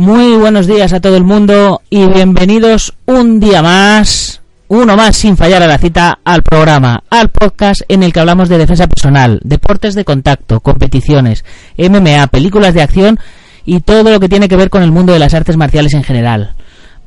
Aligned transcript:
Muy 0.00 0.34
buenos 0.34 0.66
días 0.66 0.94
a 0.94 1.00
todo 1.00 1.18
el 1.18 1.24
mundo 1.24 1.82
y 1.90 2.06
bienvenidos 2.06 2.94
un 3.04 3.38
día 3.38 3.60
más, 3.60 4.40
uno 4.68 4.96
más 4.96 5.14
sin 5.14 5.36
fallar 5.36 5.62
a 5.62 5.66
la 5.66 5.76
cita, 5.76 6.20
al 6.24 6.42
programa, 6.42 7.04
al 7.10 7.28
podcast 7.28 7.82
en 7.86 8.02
el 8.02 8.10
que 8.10 8.20
hablamos 8.20 8.48
de 8.48 8.56
defensa 8.56 8.86
personal, 8.86 9.40
deportes 9.44 9.94
de 9.94 10.06
contacto, 10.06 10.60
competiciones, 10.60 11.44
MMA, 11.76 12.28
películas 12.28 12.72
de 12.72 12.80
acción 12.80 13.18
y 13.66 13.80
todo 13.80 14.10
lo 14.10 14.18
que 14.20 14.30
tiene 14.30 14.48
que 14.48 14.56
ver 14.56 14.70
con 14.70 14.82
el 14.82 14.90
mundo 14.90 15.12
de 15.12 15.18
las 15.18 15.34
artes 15.34 15.58
marciales 15.58 15.92
en 15.92 16.02
general. 16.02 16.54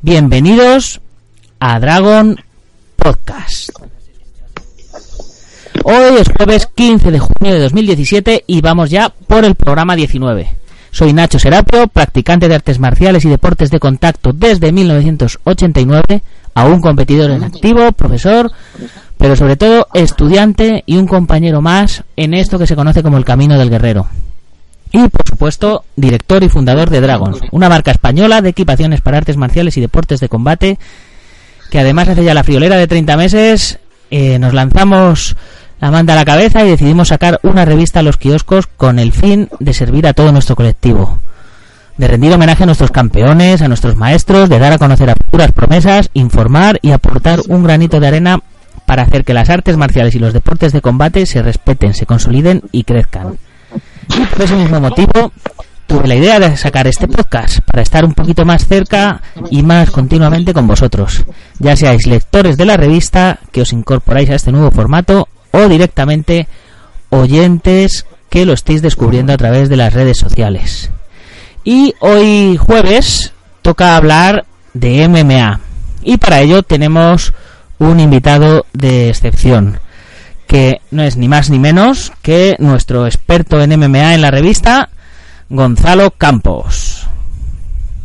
Bienvenidos 0.03 1.01
a 1.59 1.79
Dragon 1.79 2.39
Podcast. 2.95 3.71
Hoy 5.83 6.17
es 6.19 6.27
jueves 6.37 6.67
15 6.67 7.09
de 7.09 7.17
junio 7.17 7.55
de 7.55 7.59
2017 7.59 8.43
y 8.45 8.61
vamos 8.61 8.91
ya 8.91 9.09
por 9.09 9.45
el 9.45 9.55
programa 9.55 9.95
19. 9.95 10.62
Soy 10.93 11.11
Nacho 11.11 11.39
Serapio, 11.39 11.87
practicante 11.87 12.47
de 12.47 12.53
artes 12.53 12.77
marciales 12.77 13.25
y 13.25 13.29
deportes 13.29 13.71
de 13.71 13.79
contacto 13.79 14.31
desde 14.31 14.71
1989, 14.71 16.21
aún 16.53 16.81
competidor 16.81 17.31
en 17.31 17.43
activo, 17.43 17.91
profesor, 17.93 18.51
pero 19.17 19.35
sobre 19.35 19.55
todo 19.55 19.87
estudiante 19.95 20.83
y 20.85 20.97
un 20.97 21.07
compañero 21.07 21.63
más 21.63 22.03
en 22.15 22.35
esto 22.35 22.59
que 22.59 22.67
se 22.67 22.75
conoce 22.75 23.01
como 23.01 23.17
el 23.17 23.25
Camino 23.25 23.57
del 23.57 23.71
Guerrero. 23.71 24.05
Y 24.91 25.07
por 25.07 25.27
supuesto, 25.27 25.83
director 25.95 26.43
y 26.43 26.49
fundador 26.49 26.91
de 26.91 27.01
Dragons, 27.01 27.39
una 27.51 27.69
marca 27.69 27.89
española 27.89 28.43
de 28.43 28.49
equipaciones 28.49 29.01
para 29.01 29.17
artes 29.17 29.35
marciales 29.35 29.75
y 29.77 29.81
deportes 29.81 30.19
de 30.19 30.29
combate, 30.29 30.77
que 31.71 31.79
además 31.79 32.09
hace 32.09 32.23
ya 32.23 32.35
la 32.35 32.43
friolera 32.43 32.77
de 32.77 32.85
30 32.85 33.17
meses, 33.17 33.79
eh, 34.11 34.37
nos 34.37 34.53
lanzamos 34.53 35.35
la 35.79 35.91
manda 35.91 36.13
a 36.13 36.15
la 36.15 36.25
cabeza 36.25 36.63
y 36.63 36.69
decidimos 36.69 37.09
sacar 37.09 37.39
una 37.43 37.65
revista 37.65 37.99
a 37.99 38.03
los 38.03 38.17
kioscos 38.17 38.67
con 38.67 38.99
el 38.99 39.11
fin 39.11 39.49
de 39.59 39.73
servir 39.73 40.07
a 40.07 40.13
todo 40.13 40.31
nuestro 40.31 40.55
colectivo. 40.55 41.19
De 41.97 42.07
rendir 42.07 42.33
homenaje 42.33 42.63
a 42.63 42.65
nuestros 42.65 42.91
campeones, 42.91 43.61
a 43.61 43.67
nuestros 43.67 43.95
maestros, 43.95 44.49
de 44.49 44.59
dar 44.59 44.73
a 44.73 44.77
conocer 44.77 45.09
a 45.09 45.15
futuras 45.15 45.51
promesas, 45.51 46.09
informar 46.13 46.79
y 46.81 46.91
aportar 46.91 47.41
un 47.49 47.63
granito 47.63 47.99
de 47.99 48.07
arena 48.07 48.39
para 48.85 49.03
hacer 49.03 49.23
que 49.23 49.33
las 49.33 49.49
artes 49.49 49.77
marciales 49.77 50.15
y 50.15 50.19
los 50.19 50.33
deportes 50.33 50.73
de 50.73 50.81
combate 50.81 51.25
se 51.25 51.41
respeten, 51.41 51.93
se 51.93 52.05
consoliden 52.05 52.63
y 52.71 52.83
crezcan. 52.83 53.37
Y 54.09 54.25
por 54.25 54.41
ese 54.41 54.55
mismo 54.55 54.79
motivo 54.79 55.31
tuve 55.87 56.07
la 56.07 56.15
idea 56.15 56.39
de 56.39 56.55
sacar 56.57 56.87
este 56.87 57.07
podcast 57.07 57.59
para 57.59 57.81
estar 57.81 58.05
un 58.05 58.13
poquito 58.13 58.45
más 58.45 58.65
cerca 58.65 59.21
y 59.51 59.63
más 59.63 59.91
continuamente 59.91 60.53
con 60.53 60.67
vosotros, 60.67 61.23
ya 61.59 61.75
seáis 61.75 62.07
lectores 62.07 62.57
de 62.57 62.65
la 62.65 62.77
revista 62.77 63.39
que 63.51 63.61
os 63.61 63.73
incorporáis 63.73 64.29
a 64.29 64.35
este 64.35 64.51
nuevo 64.51 64.71
formato 64.71 65.27
o 65.53 65.69
directamente 65.69 66.47
oyentes 67.09 68.05
que 68.29 68.45
lo 68.45 68.53
estéis 68.53 68.81
descubriendo 68.81 69.31
a 69.31 69.37
través 69.37 69.69
de 69.69 69.77
las 69.77 69.93
redes 69.93 70.17
sociales. 70.17 70.89
Y 71.63 71.93
hoy 71.99 72.57
jueves 72.57 73.31
toca 73.61 73.95
hablar 73.95 74.45
de 74.73 75.07
MMA. 75.07 75.59
Y 76.03 76.17
para 76.17 76.41
ello 76.41 76.63
tenemos 76.63 77.33
un 77.77 77.99
invitado 77.99 78.65
de 78.73 79.09
excepción, 79.09 79.79
que 80.47 80.81
no 80.91 81.03
es 81.03 81.15
ni 81.15 81.27
más 81.27 81.49
ni 81.49 81.59
menos 81.59 82.11
que 82.21 82.55
nuestro 82.59 83.05
experto 83.05 83.61
en 83.61 83.79
MMA 83.79 84.15
en 84.15 84.21
la 84.21 84.31
revista, 84.31 84.89
Gonzalo 85.49 86.11
Campos. 86.11 86.92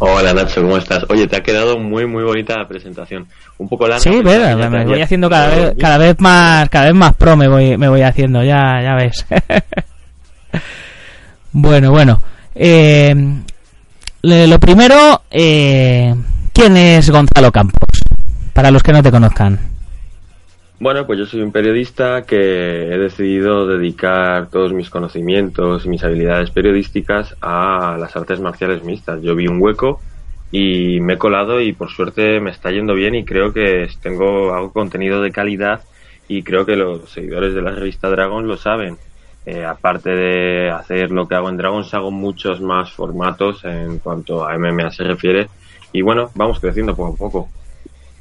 Hola 0.01 0.33
Nacho, 0.33 0.63
¿cómo 0.63 0.77
estás? 0.77 1.05
Oye, 1.09 1.27
te 1.27 1.37
ha 1.37 1.41
quedado 1.41 1.77
muy 1.77 2.07
muy 2.07 2.23
bonita 2.23 2.57
la 2.57 2.69
presentación. 2.69 3.27
Un 3.59 3.69
poco 3.69 3.89
larga. 3.89 4.01
Sí, 4.01 4.23
verdad, 4.23 4.71
me, 4.71 4.85
voy 4.85 5.01
haciendo 5.01 5.29
cada 5.29 5.49
vez, 5.49 5.75
cada 5.79 5.99
vez 5.99 6.21
más, 6.21 6.69
cada 6.69 6.87
vez 6.87 6.95
más 6.95 7.15
pro 7.15 7.37
me 7.37 7.49
voy, 7.49 7.77
me 7.77 7.89
voy 7.89 8.03
haciendo, 8.03 8.45
ya, 8.45 8.81
ya 8.81 8.95
ves. 8.95 9.27
bueno, 11.53 11.91
bueno. 11.91 12.21
Eh, 12.55 13.13
lo 14.23 14.61
primero, 14.61 15.23
eh, 15.31 16.15
¿quién 16.53 16.77
es 16.77 17.11
Gonzalo 17.11 17.51
Campos? 17.51 18.01
Para 18.53 18.71
los 18.71 18.85
que 18.85 18.93
no 18.93 19.03
te 19.03 19.11
conozcan. 19.11 19.78
Bueno, 20.81 21.07
pues 21.09 21.19
yo 21.19 21.27
soy 21.27 21.41
un 21.41 21.51
periodista 21.51 22.23
que 22.23 22.37
he 22.37 22.99
decidido 22.99 23.67
dedicar 23.67 24.49
todos 24.49 24.73
mis 24.73 24.91
conocimientos 24.91 25.85
y 25.85 25.89
mis 25.89 26.05
habilidades 26.05 26.53
periodísticas 26.53 27.35
a 27.41 27.97
las 27.99 28.15
artes 28.15 28.39
marciales 28.39 28.85
mixtas. 28.85 29.21
Yo 29.21 29.35
vi 29.35 29.49
un 29.49 29.61
hueco 29.61 30.01
y 30.53 31.01
me 31.01 31.15
he 31.15 31.19
colado 31.19 31.61
y 31.61 31.73
por 31.73 31.91
suerte 31.91 32.39
me 32.39 32.53
está 32.53 32.71
yendo 32.71 32.95
bien 32.95 33.17
y 33.17 33.25
creo 33.25 33.53
que 33.53 33.89
tengo 34.01 34.55
algo 34.55 34.73
contenido 34.73 35.21
de 35.21 35.33
calidad 35.33 35.83
y 36.29 36.45
creo 36.45 36.65
que 36.65 36.77
los 36.77 37.11
seguidores 37.11 37.55
de 37.55 37.63
la 37.63 37.73
revista 37.73 38.09
Dragon 38.09 38.47
lo 38.47 38.57
saben. 38.57 38.99
Eh, 39.47 39.65
aparte 39.65 40.11
de 40.11 40.71
hacer 40.71 41.11
lo 41.11 41.27
que 41.27 41.35
hago 41.35 41.49
en 41.49 41.57
Dragons, 41.57 41.93
hago 41.95 42.13
muchos 42.13 42.61
más 42.61 42.93
formatos 42.93 43.65
en 43.65 43.99
cuanto 43.99 44.47
a 44.47 44.57
MMA 44.57 44.93
se 44.93 45.03
refiere 45.03 45.49
y 45.93 46.03
bueno, 46.03 46.31
vamos 46.37 46.61
creciendo 46.61 46.95
poco 46.95 47.15
a 47.15 47.17
poco. 47.17 47.58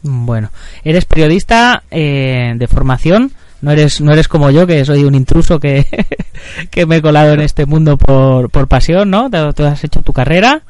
Bueno, 0.07 0.49
eres 0.83 1.05
periodista 1.05 1.83
eh, 1.91 2.53
de 2.55 2.67
formación, 2.67 3.33
no 3.61 3.71
eres 3.71 3.99
no 3.99 4.13
eres 4.13 4.27
como 4.27 4.49
yo 4.51 4.65
que 4.65 4.85
soy 4.85 5.03
un 5.03 5.15
intruso 5.15 5.59
que, 5.59 5.85
que 6.71 6.85
me 6.85 6.97
he 6.97 7.01
colado 7.01 7.33
en 7.33 7.41
este 7.41 7.65
mundo 7.65 7.97
por, 7.97 8.49
por 8.49 8.67
pasión, 8.67 9.09
¿no? 9.09 9.29
Tú 9.53 9.65
has 9.65 9.83
hecho 9.83 10.01
tu 10.01 10.13
carrera 10.13 10.61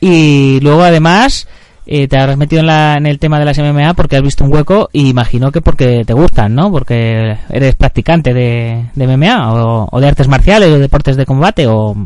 y 0.00 0.60
luego 0.60 0.82
además 0.82 1.48
eh, 1.86 2.06
te 2.06 2.18
has 2.18 2.36
metido 2.36 2.60
en, 2.60 2.66
la, 2.66 2.96
en 2.96 3.06
el 3.06 3.18
tema 3.18 3.38
de 3.38 3.46
las 3.46 3.58
MMA 3.58 3.94
porque 3.94 4.16
has 4.16 4.22
visto 4.22 4.44
un 4.44 4.52
hueco 4.52 4.90
y 4.92 5.08
imagino 5.08 5.50
que 5.50 5.62
porque 5.62 6.04
te 6.04 6.12
gustan, 6.12 6.54
¿no? 6.54 6.70
Porque 6.70 7.38
eres 7.48 7.74
practicante 7.76 8.34
de, 8.34 8.90
de 8.94 9.06
MMA 9.06 9.54
o, 9.54 9.88
o 9.90 10.00
de 10.00 10.08
artes 10.08 10.28
marciales 10.28 10.70
o 10.70 10.78
deportes 10.78 11.16
de 11.16 11.24
combate 11.24 11.66
o 11.66 11.96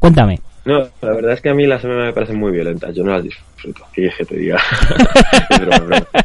cuéntame. 0.00 0.40
No, 0.64 0.78
la 1.02 1.12
verdad 1.12 1.32
es 1.32 1.42
que 1.42 1.50
a 1.50 1.54
mí 1.54 1.66
las 1.66 1.84
MMA 1.84 2.06
me 2.06 2.12
parecen 2.12 2.38
muy 2.38 2.50
violentas, 2.50 2.94
yo 2.94 3.04
no 3.04 3.12
las 3.12 3.22
disfruto, 3.22 3.84
que 3.92 4.10
te 4.26 4.36
diga. 4.36 4.58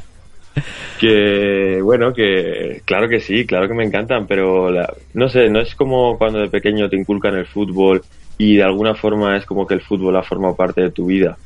que 1.00 1.80
bueno, 1.82 2.14
que 2.14 2.82
claro 2.86 3.10
que 3.10 3.20
sí, 3.20 3.46
claro 3.46 3.68
que 3.68 3.74
me 3.74 3.84
encantan, 3.84 4.28
pero 4.28 4.72
no 5.14 5.30
sé, 5.30 5.50
no 5.50 5.60
es 5.60 5.76
como 5.76 6.18
cuando 6.18 6.40
de 6.40 6.50
pequeño 6.50 6.90
te 6.90 6.96
inculcan 6.96 7.36
el 7.36 7.48
fútbol 7.48 8.02
y 8.38 8.56
de 8.56 8.64
alguna 8.64 8.96
forma 8.96 9.36
es 9.36 9.46
como 9.46 9.68
que 9.68 9.74
el 9.74 9.82
fútbol 9.82 10.16
ha 10.16 10.24
formado 10.24 10.56
parte 10.56 10.82
de 10.82 10.92
tu 10.92 11.08
vida. 11.08 11.38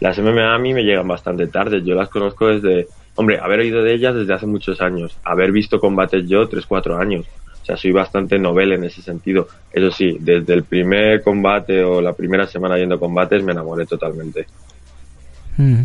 Las 0.00 0.18
MMA 0.18 0.54
a 0.54 0.58
mí 0.58 0.72
me 0.72 0.84
llegan 0.84 1.08
bastante 1.08 1.48
tarde, 1.48 1.82
yo 1.82 1.94
las 1.94 2.08
conozco 2.08 2.46
desde, 2.46 2.86
hombre, 3.16 3.38
haber 3.38 3.60
oído 3.60 3.82
de 3.82 3.92
ellas 3.92 4.14
desde 4.14 4.32
hace 4.32 4.46
muchos 4.46 4.80
años, 4.80 5.18
haber 5.22 5.52
visto 5.52 5.80
combates 5.80 6.26
yo 6.26 6.48
3-4 6.48 6.98
años 6.98 7.26
sea, 7.68 7.76
soy 7.76 7.92
bastante 7.92 8.38
novel 8.38 8.72
en 8.72 8.84
ese 8.84 9.02
sentido. 9.02 9.46
Eso 9.72 9.90
sí, 9.90 10.16
desde 10.18 10.54
el 10.54 10.64
primer 10.64 11.22
combate 11.22 11.84
o 11.84 12.00
la 12.00 12.14
primera 12.14 12.46
semana 12.46 12.78
yendo 12.78 12.98
combates 12.98 13.44
me 13.44 13.52
enamoré 13.52 13.84
totalmente. 13.84 14.46
Mm. 15.58 15.82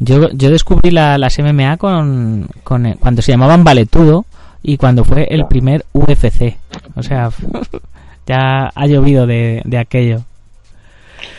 Yo, 0.00 0.30
yo 0.30 0.50
descubrí 0.50 0.90
la, 0.90 1.18
las 1.18 1.38
MMA 1.38 1.76
con, 1.76 2.48
con, 2.64 2.86
eh, 2.86 2.96
cuando 2.98 3.20
se 3.20 3.32
llamaban 3.32 3.64
Valetudo 3.64 4.24
y 4.62 4.76
cuando 4.76 5.04
fue 5.04 5.26
el 5.30 5.46
primer 5.46 5.84
UFC. 5.92 6.56
O 6.94 7.02
sea, 7.02 7.30
ya 8.26 8.70
ha 8.74 8.86
llovido 8.86 9.26
de, 9.26 9.60
de 9.64 9.78
aquello. 9.78 10.22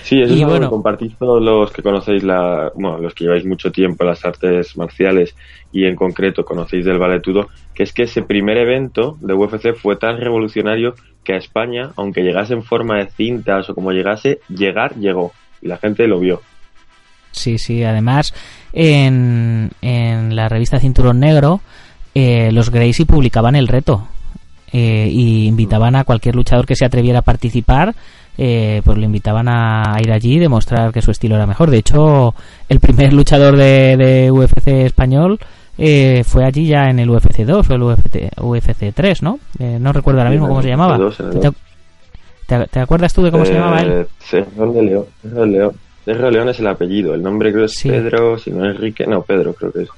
Sí, 0.03 0.21
eso 0.21 0.33
es 0.33 0.41
algo 0.41 0.59
que 0.59 0.67
compartís 0.67 1.15
todos 1.17 1.41
los 1.41 1.71
que 1.71 1.81
conocéis 1.81 2.23
la, 2.23 2.71
bueno, 2.75 2.97
los 2.97 3.13
que 3.13 3.25
lleváis 3.25 3.45
mucho 3.45 3.71
tiempo 3.71 4.03
las 4.03 4.25
artes 4.25 4.75
marciales 4.75 5.35
y 5.71 5.85
en 5.85 5.95
concreto 5.95 6.43
conocéis 6.43 6.85
del 6.85 6.97
valetudo, 6.97 7.47
que 7.73 7.83
es 7.83 7.93
que 7.93 8.03
ese 8.03 8.23
primer 8.23 8.57
evento 8.57 9.17
de 9.21 9.33
UFC 9.33 9.75
fue 9.75 9.95
tan 9.95 10.17
revolucionario 10.17 10.95
que 11.23 11.33
a 11.33 11.37
España, 11.37 11.91
aunque 11.95 12.21
llegase 12.21 12.53
en 12.53 12.63
forma 12.63 12.97
de 12.97 13.09
cintas 13.11 13.69
o 13.69 13.75
como 13.75 13.91
llegase, 13.91 14.39
llegar 14.49 14.95
llegó 14.95 15.31
y 15.61 15.67
la 15.67 15.77
gente 15.77 16.07
lo 16.07 16.19
vio. 16.19 16.41
Sí, 17.31 17.57
sí, 17.57 17.83
además 17.83 18.33
en, 18.73 19.69
en 19.81 20.35
la 20.35 20.49
revista 20.49 20.79
Cinturón 20.79 21.19
Negro 21.19 21.61
eh, 22.15 22.51
los 22.51 22.71
Gracie 22.71 23.05
publicaban 23.05 23.55
el 23.55 23.67
reto 23.67 24.07
eh, 24.71 25.09
y 25.11 25.47
invitaban 25.47 25.95
a 25.95 26.03
cualquier 26.03 26.35
luchador 26.35 26.65
que 26.65 26.75
se 26.75 26.85
atreviera 26.85 27.19
a 27.19 27.23
participar 27.23 27.95
eh, 28.41 28.81
pues 28.85 28.97
lo 28.97 29.03
invitaban 29.03 29.49
a 29.49 29.97
ir 30.01 30.13
allí 30.13 30.35
y 30.35 30.39
demostrar 30.39 30.93
que 30.93 31.01
su 31.01 31.11
estilo 31.11 31.35
era 31.35 31.45
mejor. 31.45 31.69
De 31.69 31.79
hecho, 31.79 32.33
el 32.69 32.79
primer 32.79 33.11
luchador 33.11 33.57
de, 33.57 34.31
UFC 34.31 34.67
español 34.85 35.37
eh, 35.77 36.23
fue 36.23 36.45
allí 36.45 36.65
ya 36.65 36.85
en 36.85 36.99
el 36.99 37.09
UFC 37.09 37.39
2 37.39 37.69
o 37.69 37.73
el 37.73 37.83
UFC, 37.83 38.31
UFC 38.41 38.93
3, 38.93 39.23
¿no? 39.23 39.39
Eh, 39.59 39.77
no 39.77 39.91
recuerdo 39.91 40.21
ahora 40.21 40.31
mismo 40.31 40.47
cómo 40.47 40.61
se 40.61 40.69
llamaba. 40.69 40.97
¿Te, 42.47 42.79
acuerdas 42.79 43.13
tú 43.13 43.23
de 43.23 43.31
cómo 43.31 43.43
se 43.43 43.55
llamaba 43.55 43.81
él? 43.81 44.07
Serrón 44.19 44.73
de 44.73 44.83
León. 44.83 45.05
León. 45.23 45.73
León 46.05 46.47
es 46.47 46.59
el 46.61 46.67
apellido. 46.67 47.13
El 47.15 47.21
nombre 47.21 47.51
creo 47.51 47.65
es 47.65 47.77
Pedro, 47.83 48.37
si 48.37 48.51
no 48.51 48.63
es 48.63 48.77
Enrique. 48.77 49.05
No, 49.05 49.21
Pedro 49.21 49.53
creo 49.53 49.73
que 49.73 49.81
es. 49.81 49.89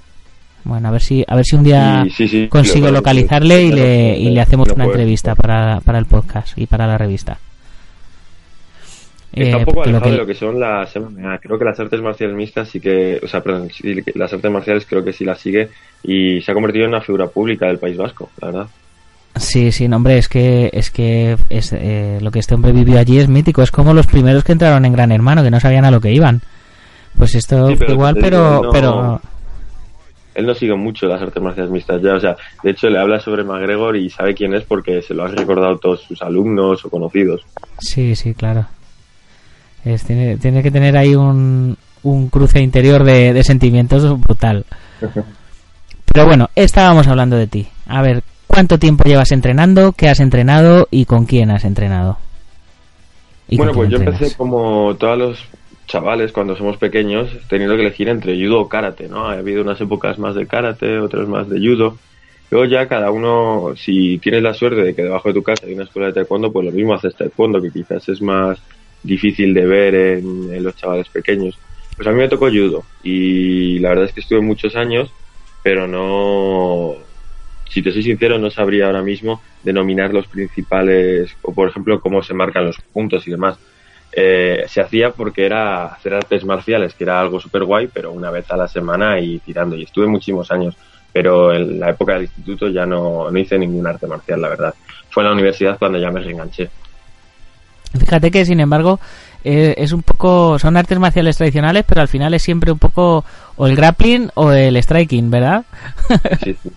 Bueno, 0.64 0.88
a 0.88 0.92
ver 0.92 1.02
si 1.02 1.24
a 1.28 1.36
ver 1.36 1.46
si 1.46 1.56
un 1.56 1.64
día 1.64 2.04
consigo 2.50 2.90
localizarle 2.90 3.64
y 3.64 3.72
le, 3.72 4.18
y 4.18 4.30
le 4.32 4.42
hacemos 4.42 4.70
una 4.72 4.86
entrevista 4.86 5.36
para, 5.36 5.80
para 5.82 6.00
el 6.00 6.06
podcast 6.06 6.58
y 6.58 6.66
para 6.66 6.88
la 6.88 6.98
revista. 6.98 7.38
Está 9.34 9.58
un 9.58 9.64
eh, 9.64 9.66
poco 9.66 9.84
alejado 9.84 10.12
de 10.12 10.18
lo 10.18 10.26
que 10.26 10.34
son 10.34 10.60
las 10.60 10.94
MMA. 10.96 11.40
Creo 11.40 11.58
que 11.58 11.66
las 11.66 11.80
artes 11.80 12.02
marciales 12.02 12.36
mixtas 12.36 12.68
sí 12.70 12.82
que, 12.82 13.20
o 13.24 13.28
sea, 13.28 13.42
perdón, 13.42 13.70
las 14.16 14.34
artes 14.34 14.52
marciales 14.52 14.86
creo 14.86 15.04
que 15.04 15.14
sí 15.14 15.24
las 15.24 15.40
sigue 15.40 15.70
y 16.04 16.42
se 16.42 16.52
ha 16.52 16.54
convertido 16.54 16.86
en 16.86 16.92
una 16.92 17.02
figura 17.02 17.28
pública 17.28 17.68
del 17.68 17.80
País 17.80 17.96
Vasco, 17.96 18.30
la 18.42 18.48
verdad. 18.48 18.68
Sí, 19.38 19.72
sí, 19.72 19.88
no, 19.88 19.96
hombre, 19.96 20.18
es 20.18 20.28
que 20.28 20.70
es 20.74 20.92
que 20.92 21.38
es, 21.50 21.72
eh, 21.72 22.20
lo 22.22 22.32
que 22.32 22.40
este 22.40 22.56
hombre 22.56 22.74
vivió 22.74 23.00
allí 23.00 23.20
es 23.20 23.30
mítico. 23.30 23.62
Es 23.62 23.72
como 23.72 23.94
los 23.94 24.06
primeros 24.06 24.44
que 24.44 24.52
entraron 24.52 24.84
en 24.84 24.92
Gran 24.92 25.14
Hermano, 25.14 25.44
que 25.44 25.52
no 25.52 25.62
sabían 25.62 25.86
a 25.86 25.92
lo 25.92 26.02
que 26.02 26.12
iban. 26.12 26.42
Pues 27.18 27.34
esto 27.36 27.72
igual, 27.72 28.18
pero, 28.20 28.70
pero 28.74 29.22
él 30.36 30.46
no 30.46 30.54
sigue 30.54 30.76
mucho 30.76 31.08
las 31.08 31.22
artes 31.22 31.42
marciales 31.42 31.72
mixtas 31.72 32.02
ya, 32.02 32.16
o 32.16 32.20
sea, 32.20 32.36
de 32.64 32.72
hecho 32.72 32.90
le 32.90 33.00
habla 33.00 33.20
sobre 33.20 33.44
McGregor 33.44 33.96
y 33.96 34.10
sabe 34.10 34.34
quién 34.34 34.54
es 34.54 34.64
porque 34.64 35.02
se 35.02 35.14
lo 35.14 35.24
han 35.24 35.36
recordado 35.36 35.78
todos 35.78 36.02
sus 36.02 36.22
alumnos 36.22 36.84
o 36.86 36.90
conocidos. 36.90 37.46
Sí, 37.80 38.16
sí, 38.16 38.34
claro 38.34 38.66
tiene, 39.84 40.38
tiene, 40.38 40.64
que 40.64 40.72
tener 40.72 40.98
ahí 40.98 41.16
un, 41.16 41.78
un 42.04 42.30
cruce 42.30 42.62
interior 42.62 43.04
de, 43.04 43.44
sentimientos 43.44 44.20
brutal. 44.20 44.66
Pero 46.06 46.26
bueno, 46.26 46.50
estábamos 46.56 47.08
hablando 47.08 47.36
de 47.38 47.48
ti. 47.48 47.68
A 47.88 48.02
ver, 48.02 48.24
¿cuánto 48.48 48.78
tiempo 48.78 49.04
llevas 49.06 49.32
entrenando? 49.32 49.94
¿Qué 49.94 50.10
has 50.10 50.20
entrenado? 50.20 50.88
¿Y 50.92 51.06
con 51.06 51.26
quién 51.26 51.52
has 51.52 51.66
entrenado? 51.66 52.18
bueno, 53.52 53.74
pues 53.74 53.90
yo 53.90 53.98
empecé 53.98 54.36
como 54.38 54.96
todos 54.96 55.18
los 55.18 55.46
chavales 55.88 56.32
cuando 56.32 56.56
somos 56.56 56.78
pequeños, 56.78 57.30
teniendo 57.50 57.76
que 57.76 57.82
elegir 57.82 58.08
entre 58.08 58.36
judo 58.36 58.62
o 58.62 58.70
karate, 58.70 59.10
¿no? 59.10 59.28
Ha 59.28 59.34
habido 59.34 59.62
unas 59.62 59.82
épocas 59.82 60.18
más 60.20 60.36
de 60.36 60.48
karate, 60.48 61.00
otras 61.00 61.28
más 61.28 61.50
de 61.50 61.60
judo. 61.60 61.98
Luego 62.50 62.66
ya 62.66 62.88
cada 62.88 63.12
uno, 63.12 63.74
si 63.76 64.18
tienes 64.20 64.42
la 64.42 64.54
suerte 64.54 64.82
de 64.82 64.96
que 64.96 65.04
debajo 65.04 65.30
de 65.30 65.34
tu 65.34 65.44
casa 65.44 65.66
hay 65.66 65.74
una 65.74 65.84
escuela 65.84 66.08
de 66.08 66.14
taekwondo, 66.14 66.52
pues 66.52 66.66
lo 66.66 66.72
mismo 66.72 66.94
haces 66.94 67.16
taekwondo, 67.16 67.62
que 67.62 67.72
quizás 67.72 68.08
es 68.08 68.22
más 68.22 68.62
difícil 69.04 69.54
de 69.54 69.66
ver 69.66 69.96
en, 69.96 70.64
los 70.64 70.76
chavales 70.76 71.10
pequeños. 71.10 71.58
Pues 71.96 72.08
a 72.08 72.12
mí 72.12 72.18
me 72.18 72.30
tocó 72.30 72.48
judo 72.50 72.84
y 73.04 73.80
la 73.80 73.90
verdad 73.90 74.06
es 74.06 74.14
que 74.14 74.22
estuve 74.22 74.42
muchos 74.42 74.76
años, 74.76 75.12
pero 75.64 75.88
no, 75.88 76.96
si 77.70 77.82
te 77.82 77.92
soy 77.92 78.04
sincero, 78.04 78.38
no 78.38 78.50
sabría 78.50 78.88
ahora 78.88 79.02
mismo 79.02 79.42
denominar 79.64 80.14
los 80.14 80.28
principales, 80.28 81.36
o 81.42 81.54
por 81.54 81.70
ejemplo, 81.70 82.00
cómo 82.02 82.24
se 82.24 82.34
marcan 82.34 82.66
los 82.66 82.78
puntos 82.94 83.28
y 83.28 83.32
demás. 83.32 83.58
Eh, 84.14 84.66
se 84.68 84.82
hacía 84.82 85.12
porque 85.12 85.46
era 85.46 85.86
hacer 85.86 86.14
artes 86.14 86.44
marciales, 86.44 86.94
que 86.94 87.06
era 87.06 87.22
algo 87.22 87.40
súper 87.40 87.64
guay, 87.64 87.88
pero 87.88 88.12
una 88.12 88.30
vez 88.30 88.50
a 88.52 88.58
la 88.58 88.68
semana 88.68 89.20
y 89.20 89.40
tirando. 89.40 89.76
Y 89.76 89.84
estuve 89.84 90.08
muchísimos 90.08 90.52
años, 90.52 90.76
pero 91.14 91.54
en 91.54 91.80
la 91.80 91.92
época 91.92 92.14
del 92.14 92.24
instituto 92.24 92.68
ya 92.68 92.86
no, 92.86 93.32
no 93.32 93.40
hice 93.40 93.58
ningún 93.58 93.88
arte 93.88 94.08
marcial, 94.08 94.42
la 94.42 94.50
verdad. 94.50 94.74
Fue 95.10 95.24
en 95.24 95.30
la 95.30 95.34
universidad 95.34 95.78
cuando 95.78 95.98
ya 95.98 96.12
me 96.12 96.20
reenganché. 96.20 96.70
Fíjate 97.98 98.32
que, 98.32 98.46
sin 98.46 98.60
embargo, 98.60 99.00
eh, 99.44 99.76
es 99.78 99.92
un 99.92 100.04
poco. 100.04 100.60
Son 100.60 100.78
artes 100.78 101.00
marciales 101.00 101.38
tradicionales, 101.38 101.84
pero 101.88 102.02
al 102.02 102.08
final 102.08 102.34
es 102.34 102.44
siempre 102.44 102.72
un 102.72 102.80
poco 102.80 103.26
o 103.56 103.68
el 103.68 103.76
grappling 103.76 104.30
o 104.36 104.52
el 104.52 104.78
striking, 104.78 105.30
¿verdad? 105.30 105.66
sí, 106.44 106.56
sí. 106.62 106.72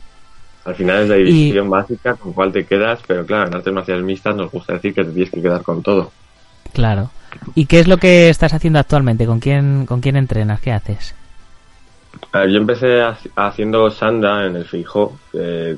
Al 0.65 0.75
final 0.75 1.03
es 1.03 1.09
la 1.09 1.15
división 1.17 1.69
básica 1.69 2.15
con 2.15 2.33
cuál 2.33 2.53
te 2.53 2.65
quedas, 2.65 3.01
pero 3.07 3.27
claro, 3.27 3.49
en 3.49 3.55
artes 3.55 3.73
marciales 3.73 4.05
mixtas 4.05 4.35
nos 4.35 4.51
gusta 4.51 4.75
decir 4.75 4.95
que 4.95 5.05
te 5.05 5.11
tienes 5.11 5.31
que 5.31 5.43
quedar 5.43 5.63
con 5.63 5.83
todo. 5.83 6.11
Claro. 6.73 7.11
¿Y 7.55 7.67
qué 7.67 7.81
es 7.81 7.89
lo 7.89 7.99
que 7.99 8.29
estás 8.31 8.55
haciendo 8.55 8.79
actualmente? 8.79 9.27
¿Con 9.27 9.41
quién, 9.41 9.87
con 9.87 10.01
quién 10.01 10.17
entrenas? 10.17 10.61
¿Qué 10.61 10.73
haces? 10.73 11.15
A 12.33 12.41
ver, 12.41 12.51
yo 12.51 12.59
empecé 12.59 13.03
haciendo 13.37 13.91
sanda 13.91 14.47
en 14.47 14.57
el 14.57 14.65
Fijo, 14.65 15.19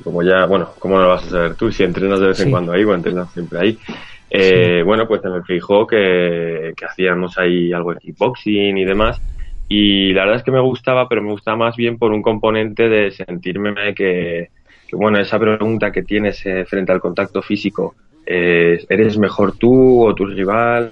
como 0.03 0.23
ya, 0.23 0.45
bueno, 0.45 0.69
¿cómo 0.79 0.99
lo 0.99 1.09
vas 1.09 1.25
a 1.25 1.29
saber 1.29 1.55
tú? 1.55 1.71
Si 1.71 1.83
entrenas 1.83 2.19
de 2.19 2.27
vez 2.27 2.39
en 2.39 2.51
cuando 2.51 2.71
ahí 2.73 2.83
o 2.83 2.93
entrenas 2.93 3.31
siempre 3.33 3.59
ahí. 3.59 3.79
Eh, 4.29 4.83
bueno, 4.85 5.07
pues 5.07 5.23
me 5.23 5.41
fijó 5.43 5.87
que, 5.87 6.73
que 6.75 6.85
hacíamos 6.85 7.37
ahí 7.37 7.71
algo 7.71 7.93
de 7.93 7.99
kickboxing 7.99 8.77
y 8.77 8.85
demás. 8.85 9.21
Y 9.69 10.13
la 10.13 10.21
verdad 10.21 10.37
es 10.37 10.43
que 10.43 10.51
me 10.51 10.61
gustaba, 10.61 11.09
pero 11.09 11.21
me 11.21 11.31
gustaba 11.31 11.57
más 11.57 11.75
bien 11.75 11.97
por 11.97 12.11
un 12.11 12.21
componente 12.21 12.87
de 12.87 13.11
sentirme 13.11 13.93
que, 13.93 14.49
bueno, 14.93 15.19
esa 15.19 15.37
pregunta 15.39 15.91
que 15.91 16.03
tienes 16.03 16.45
eh, 16.45 16.65
frente 16.65 16.91
al 16.91 17.01
contacto 17.01 17.41
físico, 17.41 17.95
eh, 18.25 18.79
¿eres 18.87 19.17
mejor 19.17 19.57
tú 19.57 20.05
o 20.05 20.15
tu 20.15 20.25
rival? 20.25 20.91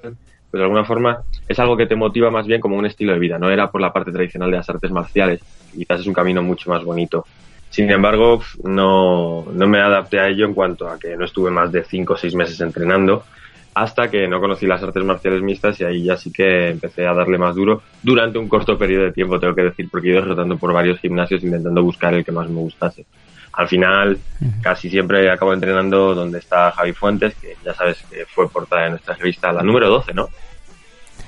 Pues 0.00 0.60
de 0.60 0.62
alguna 0.62 0.84
forma 0.84 1.22
es 1.48 1.58
algo 1.58 1.76
que 1.76 1.86
te 1.86 1.94
motiva 1.94 2.30
más 2.30 2.46
bien 2.46 2.60
como 2.60 2.76
un 2.76 2.86
estilo 2.86 3.12
de 3.12 3.18
vida, 3.18 3.38
no 3.38 3.50
era 3.50 3.70
por 3.70 3.80
la 3.80 3.92
parte 3.92 4.10
tradicional 4.10 4.50
de 4.50 4.56
las 4.56 4.70
artes 4.70 4.90
marciales, 4.90 5.40
quizás 5.72 6.00
es 6.00 6.06
un 6.06 6.14
camino 6.14 6.42
mucho 6.42 6.70
más 6.70 6.82
bonito. 6.82 7.24
Sin 7.70 7.90
embargo, 7.90 8.42
no, 8.64 9.44
no 9.52 9.66
me 9.66 9.80
adapté 9.80 10.20
a 10.20 10.28
ello 10.28 10.46
en 10.46 10.54
cuanto 10.54 10.88
a 10.88 10.98
que 10.98 11.16
no 11.16 11.24
estuve 11.24 11.50
más 11.50 11.70
de 11.72 11.84
5 11.84 12.12
o 12.12 12.16
6 12.16 12.34
meses 12.34 12.60
entrenando 12.60 13.24
hasta 13.76 14.08
que 14.08 14.26
no 14.26 14.40
conocí 14.40 14.66
las 14.66 14.82
artes 14.82 15.04
marciales 15.04 15.42
mixtas 15.42 15.78
y 15.80 15.84
ahí 15.84 16.02
ya 16.02 16.16
sí 16.16 16.32
que 16.32 16.70
empecé 16.70 17.06
a 17.06 17.12
darle 17.12 17.36
más 17.36 17.54
duro 17.54 17.82
durante 18.02 18.38
un 18.38 18.48
corto 18.48 18.78
periodo 18.78 19.04
de 19.04 19.12
tiempo, 19.12 19.38
tengo 19.38 19.54
que 19.54 19.64
decir, 19.64 19.90
porque 19.90 20.08
he 20.08 20.12
ido 20.12 20.24
rotando 20.24 20.56
por 20.56 20.72
varios 20.72 20.98
gimnasios 20.98 21.44
intentando 21.44 21.82
buscar 21.82 22.14
el 22.14 22.24
que 22.24 22.32
más 22.32 22.48
me 22.48 22.60
gustase. 22.60 23.04
Al 23.52 23.68
final, 23.68 24.18
casi 24.62 24.88
siempre 24.88 25.30
acabo 25.30 25.52
entrenando 25.52 26.14
donde 26.14 26.38
está 26.38 26.72
Javi 26.72 26.94
Fuentes, 26.94 27.34
que 27.34 27.54
ya 27.62 27.74
sabes 27.74 28.02
que 28.10 28.24
fue 28.24 28.48
portada 28.48 28.84
de 28.84 28.90
nuestra 28.90 29.14
revista, 29.14 29.52
la 29.52 29.62
número 29.62 29.90
12, 29.90 30.14
¿no? 30.14 30.30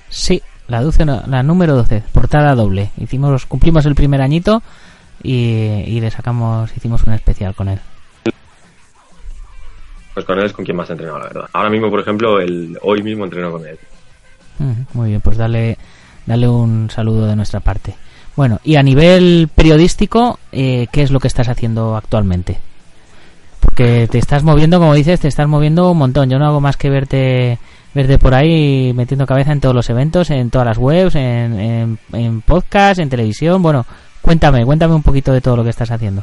Sí, 0.08 0.40
la, 0.68 0.80
12, 0.80 1.04
la 1.04 1.42
número 1.42 1.74
12, 1.74 2.02
portada 2.14 2.54
doble. 2.54 2.92
Hicimos, 2.96 3.44
cumplimos 3.44 3.84
el 3.84 3.94
primer 3.94 4.22
añito 4.22 4.62
y, 5.22 6.00
le 6.00 6.10
sacamos, 6.10 6.70
hicimos 6.76 7.02
un 7.04 7.14
especial 7.14 7.54
con 7.54 7.68
él. 7.68 7.80
Pues 10.14 10.26
con 10.26 10.38
él 10.38 10.46
es 10.46 10.52
con 10.52 10.64
quien 10.64 10.76
más 10.76 10.88
he 10.88 10.92
entrenado, 10.92 11.18
la 11.18 11.26
verdad. 11.26 11.48
Ahora 11.52 11.70
mismo, 11.70 11.90
por 11.90 12.00
ejemplo, 12.00 12.40
el, 12.40 12.78
hoy 12.82 13.02
mismo 13.02 13.24
entreno 13.24 13.52
con 13.52 13.66
él. 13.66 13.78
Muy 14.92 15.10
bien, 15.10 15.20
pues 15.20 15.36
dale, 15.36 15.78
dale 16.26 16.48
un 16.48 16.90
saludo 16.90 17.26
de 17.26 17.36
nuestra 17.36 17.60
parte. 17.60 17.94
Bueno, 18.34 18.60
y 18.64 18.76
a 18.76 18.82
nivel 18.82 19.48
periodístico, 19.54 20.38
eh, 20.52 20.86
¿qué 20.92 21.02
es 21.02 21.10
lo 21.10 21.20
que 21.20 21.28
estás 21.28 21.48
haciendo 21.48 21.96
actualmente? 21.96 22.58
Porque 23.60 24.08
te 24.08 24.18
estás 24.18 24.42
moviendo, 24.42 24.78
como 24.78 24.94
dices, 24.94 25.20
te 25.20 25.28
estás 25.28 25.48
moviendo 25.48 25.90
un 25.90 25.98
montón. 25.98 26.30
Yo 26.30 26.38
no 26.38 26.46
hago 26.46 26.60
más 26.60 26.76
que 26.76 26.90
verte 26.90 27.58
verte 27.94 28.18
por 28.18 28.34
ahí 28.34 28.92
metiendo 28.94 29.26
cabeza 29.26 29.52
en 29.52 29.60
todos 29.60 29.74
los 29.74 29.90
eventos, 29.90 30.30
en 30.30 30.50
todas 30.50 30.66
las 30.66 30.78
webs, 30.78 31.16
en, 31.16 31.58
en, 31.58 31.98
en 32.12 32.40
podcast, 32.42 33.00
en 33.00 33.08
televisión. 33.08 33.60
Bueno, 33.62 33.86
Cuéntame, 34.28 34.62
cuéntame 34.66 34.94
un 34.94 35.02
poquito 35.02 35.32
de 35.32 35.40
todo 35.40 35.56
lo 35.56 35.64
que 35.64 35.70
estás 35.70 35.90
haciendo. 35.90 36.22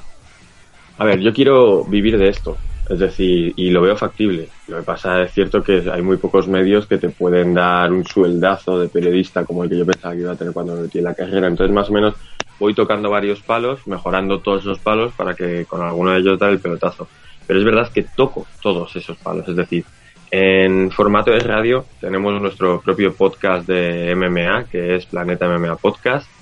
A 1.00 1.06
ver, 1.06 1.22
yo 1.22 1.34
quiero 1.34 1.84
vivir 1.86 2.20
de 2.20 2.30
esto, 2.30 2.56
es 2.88 3.00
decir, 3.00 3.52
y 3.56 3.72
lo 3.72 3.82
veo 3.82 3.98
factible. 3.98 4.48
Lo 4.68 4.78
que 4.78 4.84
pasa 4.84 5.24
es 5.24 5.34
cierto 5.34 5.64
que 5.64 5.90
hay 5.92 6.04
muy 6.04 6.18
pocos 6.18 6.48
medios 6.48 6.86
que 6.86 7.00
te 7.00 7.10
pueden 7.10 7.56
dar 7.56 7.92
un 7.92 8.06
sueldazo 8.06 8.80
de 8.80 8.90
periodista 8.90 9.44
como 9.44 9.64
el 9.64 9.72
que 9.72 9.80
yo 9.80 9.88
pensaba 9.88 10.14
que 10.14 10.22
iba 10.22 10.34
a 10.34 10.36
tener 10.36 10.54
cuando 10.54 10.76
me 10.76 10.84
metí 10.84 11.00
en 11.00 11.06
la 11.06 11.16
carrera. 11.16 11.48
Entonces, 11.48 11.74
más 11.74 11.90
o 11.90 11.94
menos, 11.94 12.14
voy 12.60 12.76
tocando 12.76 13.10
varios 13.10 13.42
palos, 13.42 13.88
mejorando 13.88 14.40
todos 14.40 14.62
esos 14.62 14.78
palos 14.78 15.12
para 15.14 15.34
que 15.34 15.66
con 15.66 15.82
alguno 15.82 16.12
de 16.12 16.20
ellos 16.20 16.38
dar 16.38 16.52
el 16.52 16.60
pelotazo. 16.60 17.08
Pero 17.48 17.58
es 17.58 17.66
verdad 17.66 17.92
que 17.92 18.04
toco 18.04 18.46
todos 18.62 18.96
esos 18.96 19.18
palos, 19.18 19.48
es 19.48 19.56
decir, 19.56 19.84
en 20.30 20.92
formato 20.92 21.32
de 21.32 21.40
radio 21.40 21.86
tenemos 22.00 22.40
nuestro 22.40 22.82
propio 22.82 23.16
podcast 23.16 23.68
de 23.68 24.14
MMA, 24.16 24.66
que 24.66 24.96
es 24.96 25.08
Planeta 25.08 25.48
MMA 25.48 25.78
Podcast 25.78 26.35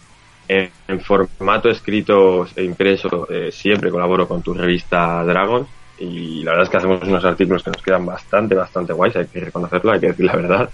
en, 0.47 0.99
formato 1.01 1.69
escrito 1.69 2.47
e 2.55 2.63
impreso 2.63 3.27
eh, 3.29 3.51
siempre 3.51 3.89
colaboro 3.89 4.27
con 4.27 4.41
tu 4.41 4.53
revista 4.53 5.23
Dragon 5.23 5.65
y 5.99 6.43
la 6.43 6.51
verdad 6.51 6.63
es 6.63 6.69
que 6.69 6.77
hacemos 6.77 7.03
unos 7.03 7.23
artículos 7.25 7.63
que 7.63 7.71
nos 7.71 7.81
quedan 7.81 8.05
bastante, 8.05 8.55
bastante 8.55 8.93
guays, 8.93 9.15
hay 9.15 9.27
que 9.27 9.39
reconocerlo, 9.39 9.91
hay 9.91 9.99
que 9.99 10.07
decir 10.07 10.25
la 10.25 10.35
verdad. 10.35 10.69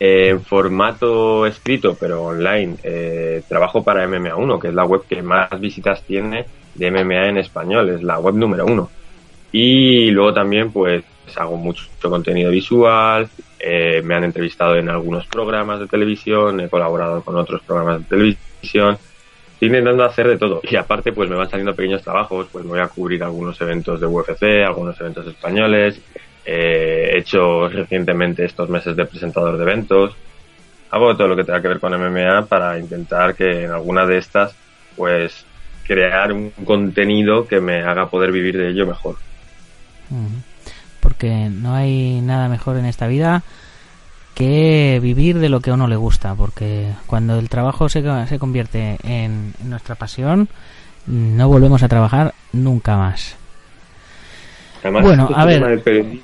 en 0.00 0.42
formato 0.42 1.46
escrito, 1.46 1.96
pero 1.98 2.22
online, 2.22 2.76
eh, 2.82 3.42
trabajo 3.48 3.84
para 3.84 4.06
MMA1, 4.06 4.60
que 4.60 4.68
es 4.68 4.74
la 4.74 4.84
web 4.84 5.02
que 5.08 5.22
más 5.22 5.48
visitas 5.60 6.02
tiene 6.02 6.44
de 6.74 6.90
MMA 6.90 7.28
en 7.28 7.38
español, 7.38 7.90
es 7.90 8.02
la 8.02 8.18
web 8.18 8.34
número 8.34 8.66
uno. 8.66 8.90
Y 9.52 10.10
luego 10.10 10.32
también, 10.32 10.72
pues, 10.72 11.04
hago 11.36 11.56
mucho 11.56 11.84
contenido 12.02 12.50
visual, 12.50 13.28
eh, 13.60 14.02
me 14.02 14.14
han 14.14 14.24
entrevistado 14.24 14.76
en 14.76 14.88
algunos 14.88 15.26
programas 15.26 15.78
de 15.78 15.86
televisión, 15.86 16.60
he 16.60 16.68
colaborado 16.68 17.22
con 17.22 17.36
otros 17.36 17.62
programas 17.62 18.00
de 18.00 18.06
televisión, 18.06 18.51
estoy 18.62 18.96
intentando 19.60 20.04
hacer 20.04 20.28
de 20.28 20.38
todo. 20.38 20.60
Y 20.62 20.76
aparte, 20.76 21.12
pues 21.12 21.28
me 21.28 21.36
van 21.36 21.48
saliendo 21.48 21.74
pequeños 21.74 22.02
trabajos, 22.02 22.48
pues 22.50 22.64
me 22.64 22.72
voy 22.72 22.80
a 22.80 22.88
cubrir 22.88 23.22
algunos 23.22 23.60
eventos 23.60 24.00
de 24.00 24.06
UFC, 24.06 24.64
algunos 24.64 25.00
eventos 25.00 25.26
españoles, 25.26 26.00
eh, 26.44 27.10
he 27.12 27.18
hecho 27.18 27.68
recientemente 27.68 28.44
estos 28.44 28.68
meses 28.68 28.96
de 28.96 29.06
presentador 29.06 29.56
de 29.56 29.62
eventos. 29.62 30.16
Hago 30.90 31.16
todo 31.16 31.28
lo 31.28 31.36
que 31.36 31.44
tenga 31.44 31.62
que 31.62 31.68
ver 31.68 31.80
con 31.80 31.94
MMA 31.94 32.46
para 32.46 32.78
intentar 32.78 33.34
que 33.34 33.64
en 33.64 33.70
alguna 33.70 34.04
de 34.04 34.18
estas, 34.18 34.54
pues, 34.96 35.46
crear 35.86 36.32
un 36.32 36.50
contenido 36.50 37.46
que 37.46 37.60
me 37.60 37.82
haga 37.82 38.08
poder 38.10 38.32
vivir 38.32 38.58
de 38.58 38.70
ello 38.70 38.86
mejor. 38.86 39.16
Porque 41.00 41.48
no 41.50 41.74
hay 41.74 42.20
nada 42.20 42.48
mejor 42.48 42.76
en 42.76 42.84
esta 42.84 43.06
vida 43.06 43.42
que 44.42 44.98
vivir 45.00 45.38
de 45.38 45.48
lo 45.48 45.60
que 45.60 45.70
a 45.70 45.74
uno 45.74 45.86
le 45.86 45.96
gusta, 45.96 46.34
porque 46.34 46.88
cuando 47.06 47.38
el 47.38 47.48
trabajo 47.48 47.88
se, 47.88 48.02
se 48.26 48.38
convierte 48.38 48.98
en 49.04 49.54
nuestra 49.64 49.94
pasión, 49.94 50.48
no 51.06 51.48
volvemos 51.48 51.82
a 51.82 51.88
trabajar 51.88 52.34
nunca 52.52 52.96
más 52.96 53.36
bueno, 54.90 55.28
este 55.30 55.40
a 55.40 55.44
ver. 55.44 56.20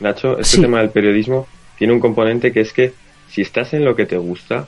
Nacho, 0.00 0.38
este 0.38 0.62
tema 0.62 0.78
del 0.78 0.90
periodismo 0.90 1.46
tiene 1.76 1.92
un 1.92 2.00
componente 2.00 2.52
que 2.52 2.60
es 2.60 2.72
que 2.72 2.92
si 3.28 3.42
estás 3.42 3.74
en 3.74 3.84
lo 3.84 3.94
que 3.94 4.06
te 4.06 4.16
gusta, 4.16 4.66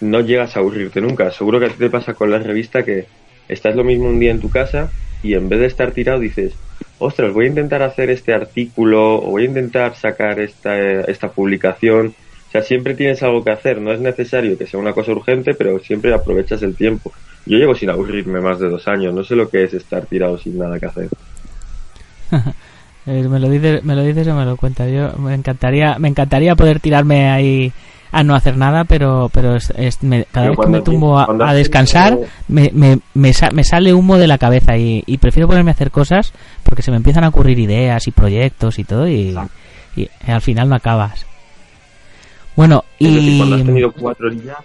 no 0.00 0.20
llegas 0.20 0.56
a 0.56 0.60
aburrirte 0.60 1.00
nunca. 1.00 1.30
Seguro 1.32 1.58
que 1.58 1.66
a 1.66 1.68
ti 1.68 1.76
te 1.78 1.90
pasa 1.90 2.14
con 2.14 2.30
la 2.30 2.38
revista 2.38 2.84
que 2.84 3.06
estás 3.48 3.74
lo 3.74 3.84
mismo 3.84 4.08
un 4.08 4.20
día 4.20 4.30
en 4.30 4.40
tu 4.40 4.50
casa 4.50 4.90
y 5.24 5.34
en 5.34 5.48
vez 5.48 5.58
de 5.58 5.66
estar 5.66 5.90
tirado 5.92 6.20
dices, 6.20 6.52
ostras, 6.98 7.32
voy 7.32 7.46
a 7.46 7.48
intentar 7.48 7.82
hacer 7.82 8.10
este 8.10 8.34
artículo 8.34 9.16
o 9.16 9.30
voy 9.30 9.44
a 9.44 9.46
intentar 9.46 9.96
sacar 9.96 10.38
esta, 10.38 11.00
esta 11.00 11.28
publicación. 11.30 12.14
O 12.48 12.52
sea, 12.52 12.62
siempre 12.62 12.94
tienes 12.94 13.22
algo 13.22 13.42
que 13.42 13.50
hacer. 13.50 13.80
No 13.80 13.90
es 13.90 14.00
necesario 14.00 14.56
que 14.58 14.66
sea 14.66 14.78
una 14.78 14.92
cosa 14.92 15.12
urgente, 15.12 15.54
pero 15.54 15.78
siempre 15.78 16.12
aprovechas 16.12 16.62
el 16.62 16.76
tiempo. 16.76 17.10
Yo 17.46 17.56
llevo 17.56 17.74
sin 17.74 17.88
aburrirme 17.88 18.40
más 18.40 18.60
de 18.60 18.68
dos 18.68 18.86
años. 18.86 19.14
No 19.14 19.24
sé 19.24 19.34
lo 19.34 19.48
que 19.48 19.64
es 19.64 19.72
estar 19.72 20.04
tirado 20.04 20.36
sin 20.36 20.58
nada 20.58 20.78
que 20.78 20.86
hacer. 20.86 21.08
me 23.06 23.40
lo 23.40 23.48
dices, 23.48 23.82
me 23.82 23.96
lo 23.96 24.02
dices 24.02 24.28
o 24.28 24.34
me 24.34 24.44
lo 24.44 24.58
cuentas. 24.58 24.92
Yo 24.92 25.16
me 25.18 25.34
encantaría, 25.34 25.98
me 25.98 26.08
encantaría 26.08 26.54
poder 26.54 26.80
tirarme 26.80 27.30
ahí 27.30 27.72
a 28.14 28.22
no 28.22 28.36
hacer 28.36 28.56
nada, 28.56 28.84
pero 28.84 29.28
pero 29.32 29.56
es, 29.56 29.72
cada 30.30 30.48
vez 30.48 30.58
que 30.58 30.68
me 30.68 30.80
tumbo 30.82 31.18
a, 31.18 31.52
descansar 31.52 32.16
me, 32.46 32.70
me, 32.72 33.00
me, 33.14 33.32
sale 33.32 33.92
humo 33.92 34.18
de 34.18 34.28
la 34.28 34.38
cabeza 34.38 34.76
y, 34.76 35.02
prefiero 35.18 35.48
ponerme 35.48 35.72
a 35.72 35.74
hacer 35.74 35.90
cosas 35.90 36.32
porque 36.62 36.82
se 36.82 36.92
me 36.92 36.96
empiezan 36.96 37.24
a 37.24 37.28
ocurrir 37.28 37.58
ideas 37.58 38.06
y 38.06 38.12
proyectos 38.12 38.78
y 38.78 38.84
todo 38.84 39.08
y, 39.08 39.36
y 39.96 40.08
al 40.26 40.40
final 40.40 40.68
no 40.68 40.76
acabas. 40.76 41.26
Bueno, 42.54 42.84
y... 43.00 43.38
cuando 43.38 43.56
has 43.56 43.64
tenido 43.64 43.92
cuatro 43.92 44.28
orillas, 44.28 44.58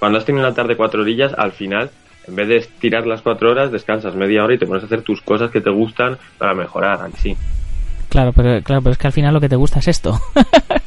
cuando 0.00 0.18
has 0.18 0.24
tenido 0.24 0.44
la 0.44 0.54
tarde 0.54 0.76
cuatro 0.76 1.02
orillas, 1.02 1.32
al 1.38 1.52
final 1.52 1.90
en 2.26 2.36
vez 2.36 2.48
de 2.48 2.60
tirar 2.80 3.06
las 3.06 3.22
cuatro 3.22 3.50
horas, 3.50 3.70
descansas 3.70 4.16
media 4.16 4.42
hora 4.42 4.54
y 4.54 4.58
te 4.58 4.66
pones 4.66 4.82
a 4.82 4.86
hacer 4.86 5.02
tus 5.02 5.22
cosas 5.22 5.50
que 5.50 5.60
te 5.60 5.70
gustan 5.70 6.18
para 6.38 6.54
mejorar, 6.54 7.08
sí. 7.16 7.36
Claro, 8.08 8.32
pero, 8.32 8.60
claro, 8.62 8.82
pero 8.82 8.92
es 8.92 8.98
que 8.98 9.06
al 9.06 9.12
final 9.12 9.32
lo 9.32 9.40
que 9.40 9.48
te 9.48 9.56
gusta 9.56 9.78
es 9.78 9.88
esto. 9.88 10.18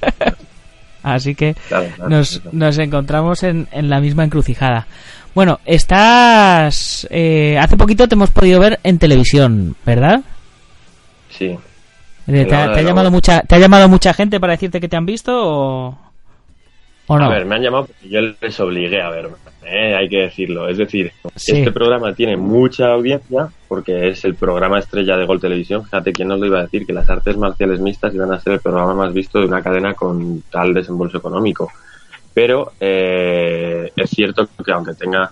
Así 1.05 1.35
que 1.35 1.55
nos, 2.09 2.41
nos, 2.51 2.79
encontramos 2.79 3.43
en, 3.43 3.67
en, 3.71 3.91
la 3.91 3.99
misma 3.99 4.23
encrucijada. 4.23 4.87
Bueno, 5.35 5.59
estás... 5.63 7.07
Eh, 7.11 7.59
hace 7.59 7.77
poquito 7.77 8.07
te 8.07 8.15
hemos 8.15 8.31
podido 8.31 8.59
ver 8.59 8.79
en 8.81 8.97
televisión, 8.97 9.75
¿verdad? 9.85 10.21
Sí. 11.29 11.55
Eh, 12.25 12.45
¿Te, 12.45 12.55
ha, 12.55 12.81
llamado 12.81 13.11
mucha, 13.11 13.41
¿Te 13.41 13.53
ha 13.53 13.59
llamado 13.59 13.87
mucha 13.87 14.15
gente 14.15 14.39
para 14.39 14.53
decirte 14.53 14.81
que 14.81 14.89
te 14.89 14.95
han 14.95 15.05
visto 15.05 15.31
o...? 15.31 16.04
A 17.07 17.29
ver, 17.29 17.45
me 17.45 17.55
han 17.55 17.61
llamado 17.61 17.85
porque 17.85 18.09
yo 18.09 18.19
les 18.19 18.59
obligué 18.59 19.01
a 19.01 19.09
verme, 19.09 19.35
¿eh? 19.63 19.95
hay 19.95 20.09
que 20.09 20.21
decirlo. 20.21 20.67
Es 20.67 20.77
decir, 20.77 21.11
este 21.35 21.71
programa 21.71 22.13
tiene 22.13 22.35
mucha 22.35 22.91
audiencia 22.91 23.49
porque 23.67 24.09
es 24.09 24.25
el 24.25 24.35
programa 24.35 24.79
estrella 24.79 25.15
de 25.15 25.25
Gol 25.25 25.39
Televisión. 25.39 25.83
Fíjate 25.83 26.13
quién 26.13 26.29
nos 26.29 26.39
lo 26.39 26.47
iba 26.47 26.59
a 26.59 26.63
decir, 26.63 26.85
que 26.85 26.93
las 26.93 27.09
artes 27.09 27.37
marciales 27.37 27.79
mixtas 27.79 28.15
iban 28.15 28.31
a 28.33 28.39
ser 28.39 28.53
el 28.53 28.59
programa 28.59 28.95
más 28.95 29.13
visto 29.13 29.39
de 29.39 29.45
una 29.45 29.61
cadena 29.61 29.93
con 29.93 30.41
tal 30.49 30.73
desembolso 30.73 31.17
económico. 31.17 31.71
Pero 32.33 32.73
eh, 32.79 33.91
es 33.95 34.09
cierto 34.09 34.49
que 34.63 34.71
aunque 34.71 34.95
tenga 34.95 35.31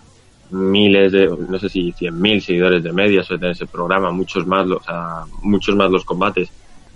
miles 0.51 1.11
de, 1.11 1.27
no 1.27 1.57
sé 1.57 1.69
si 1.69 1.91
cien 1.93 2.21
mil 2.21 2.41
seguidores 2.41 2.83
de 2.83 2.93
media 2.93 3.23
tener 3.23 3.51
ese 3.51 3.65
programa, 3.65 4.11
muchos 4.11 4.45
más, 4.45 4.67
los, 4.67 4.83
muchos 5.41 5.75
más 5.75 5.89
los 5.89 6.05
combates, 6.05 6.49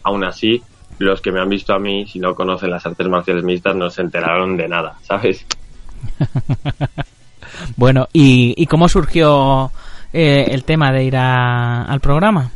aún 0.04 0.24
así 0.24 0.62
los 1.00 1.22
que 1.22 1.32
me 1.32 1.40
han 1.40 1.50
visto 1.50 1.74
a 1.74 1.80
mí, 1.80 2.08
si 2.08 2.20
no 2.20 2.36
conocen 2.36 2.72
las 2.72 2.86
artes 2.86 3.08
marciales 3.08 3.44
mixtas, 3.44 3.76
no 3.76 3.90
se 3.90 4.02
enteraron 4.02 4.58
de 4.58 4.68
nada, 4.68 4.96
¿sabes? 5.04 5.46
bueno, 7.76 8.08
¿y, 8.14 8.66
cómo 8.68 8.90
surgió 8.90 9.72
eh, 10.14 10.48
el 10.50 10.64
tema 10.64 10.92
de 10.92 11.04
ir 11.04 11.16
al 11.18 12.00
programa? 12.00 12.52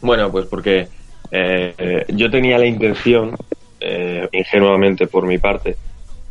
Bueno, 0.00 0.30
pues 0.30 0.46
porque 0.46 0.88
eh, 1.30 2.04
yo 2.08 2.30
tenía 2.30 2.58
la 2.58 2.66
intención, 2.66 3.34
eh, 3.80 4.28
ingenuamente 4.32 5.06
por 5.06 5.26
mi 5.26 5.38
parte, 5.38 5.76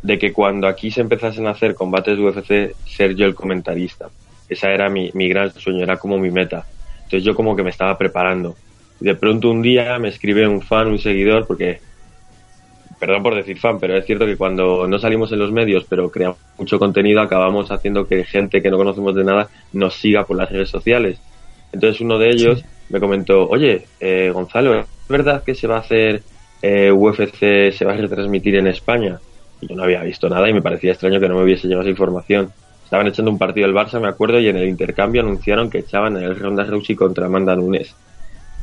de 0.02 0.18
que 0.18 0.32
cuando 0.32 0.68
aquí 0.68 0.90
se 0.90 1.00
empezasen 1.00 1.46
a 1.46 1.50
hacer 1.50 1.74
combates 1.74 2.16
de 2.16 2.24
UFC, 2.24 2.76
ser 2.86 3.14
yo 3.16 3.26
el 3.26 3.34
comentarista. 3.34 4.08
Esa 4.48 4.68
era 4.68 4.88
mi, 4.90 5.10
mi 5.14 5.28
gran 5.28 5.50
sueño, 5.52 5.82
era 5.82 5.96
como 5.96 6.18
mi 6.18 6.30
meta. 6.30 6.66
Entonces 6.96 7.24
yo 7.24 7.34
como 7.34 7.56
que 7.56 7.62
me 7.62 7.70
estaba 7.70 7.96
preparando 7.96 8.54
de 9.00 9.14
pronto 9.14 9.50
un 9.50 9.62
día 9.62 9.98
me 9.98 10.08
escribe 10.08 10.46
un 10.46 10.62
fan, 10.62 10.88
un 10.88 10.98
seguidor, 10.98 11.46
porque, 11.46 11.80
perdón 12.98 13.22
por 13.22 13.34
decir 13.34 13.58
fan, 13.58 13.78
pero 13.78 13.96
es 13.96 14.06
cierto 14.06 14.26
que 14.26 14.36
cuando 14.36 14.86
no 14.86 14.98
salimos 14.98 15.32
en 15.32 15.38
los 15.40 15.52
medios, 15.52 15.84
pero 15.88 16.10
creamos 16.10 16.38
mucho 16.58 16.78
contenido, 16.78 17.20
acabamos 17.20 17.70
haciendo 17.70 18.06
que 18.06 18.24
gente 18.24 18.62
que 18.62 18.70
no 18.70 18.76
conocemos 18.76 19.14
de 19.14 19.24
nada 19.24 19.48
nos 19.72 19.94
siga 19.94 20.24
por 20.24 20.36
las 20.36 20.50
redes 20.50 20.70
sociales. 20.70 21.18
Entonces 21.72 22.00
uno 22.00 22.18
de 22.18 22.30
ellos 22.30 22.64
me 22.88 23.00
comentó, 23.00 23.48
oye, 23.48 23.86
eh, 24.00 24.30
Gonzalo, 24.32 24.78
¿es 24.78 24.86
verdad 25.08 25.42
que 25.42 25.54
se 25.54 25.66
va 25.66 25.76
a 25.76 25.80
hacer 25.80 26.22
eh, 26.62 26.92
UFC, 26.92 27.72
se 27.72 27.84
va 27.84 27.94
a 27.94 27.96
retransmitir 27.96 28.54
en 28.56 28.68
España? 28.68 29.18
Y 29.60 29.68
yo 29.68 29.76
no 29.76 29.82
había 29.82 30.02
visto 30.02 30.28
nada 30.28 30.48
y 30.48 30.52
me 30.52 30.62
parecía 30.62 30.92
extraño 30.92 31.18
que 31.18 31.28
no 31.28 31.36
me 31.36 31.42
hubiese 31.42 31.66
llegado 31.66 31.82
esa 31.82 31.90
información. 31.90 32.52
Estaban 32.84 33.06
echando 33.08 33.30
un 33.30 33.38
partido 33.38 33.66
del 33.66 33.74
Barça, 33.74 34.00
me 34.00 34.08
acuerdo, 34.08 34.38
y 34.38 34.48
en 34.48 34.56
el 34.56 34.68
intercambio 34.68 35.22
anunciaron 35.22 35.68
que 35.68 35.78
echaban 35.78 36.16
el 36.16 36.38
Ronda 36.38 36.64
Rousey 36.64 36.94
contra 36.94 37.26
Amanda 37.26 37.56
Nunes. 37.56 37.94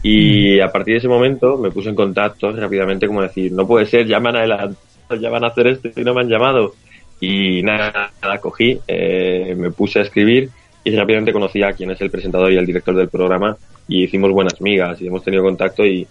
Y 0.04 0.60
a 0.60 0.72
partir 0.72 0.96
de 0.96 0.98
ese 1.00 1.08
momento 1.08 1.58
me 1.58 1.72
puse 1.72 1.90
en 1.90 1.96
contacto 1.96 2.52
rápidamente 2.52 3.08
como 3.08 3.22
decir, 3.22 3.52
no 3.52 3.68
puede 3.68 3.86
ser, 3.86 4.08
ya 4.08 4.20
me 4.20 4.30
han 4.30 4.38
adelantado, 4.38 4.76
ya 5.20 5.30
van 5.30 5.44
a 5.44 5.48
hacer 5.48 5.68
esto 5.68 5.90
y 5.96 6.04
no 6.04 6.14
me 6.14 6.22
han 6.22 6.30
llamado. 6.30 6.74
Y 7.20 7.62
nada, 7.62 8.12
nada 8.22 8.38
cogí, 8.40 8.80
eh, 8.88 9.54
me 9.56 9.70
puse 9.72 10.00
a 10.00 10.02
escribir 10.02 10.50
y 10.84 10.96
rápidamente 10.96 11.34
conocí 11.34 11.62
a 11.62 11.74
quien 11.74 11.92
es 11.92 12.02
el 12.02 12.10
presentador 12.10 12.52
y 12.52 12.58
el 12.58 12.66
director 12.66 12.96
del 12.96 13.10
programa 13.10 13.56
y 13.88 14.04
hicimos 14.04 14.32
buenas 14.32 14.60
migas 14.60 15.00
y 15.02 15.08
hemos 15.08 15.24
tenido 15.24 15.44
contacto 15.44 15.86
y, 15.86 16.08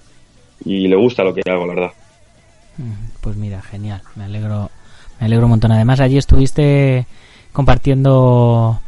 y 0.64 0.86
le 0.86 0.96
gusta 0.96 1.24
lo 1.24 1.34
que 1.34 1.42
hago, 1.50 1.66
la 1.66 1.74
verdad. 1.74 1.92
Pues 3.20 3.36
mira, 3.36 3.60
genial, 3.60 4.02
me 4.14 4.24
alegro, 4.24 4.70
me 5.18 5.26
alegro 5.26 5.46
un 5.46 5.50
montón. 5.50 5.72
Además 5.72 6.00
allí 6.00 6.16
estuviste 6.16 7.06
compartiendo 7.52 8.80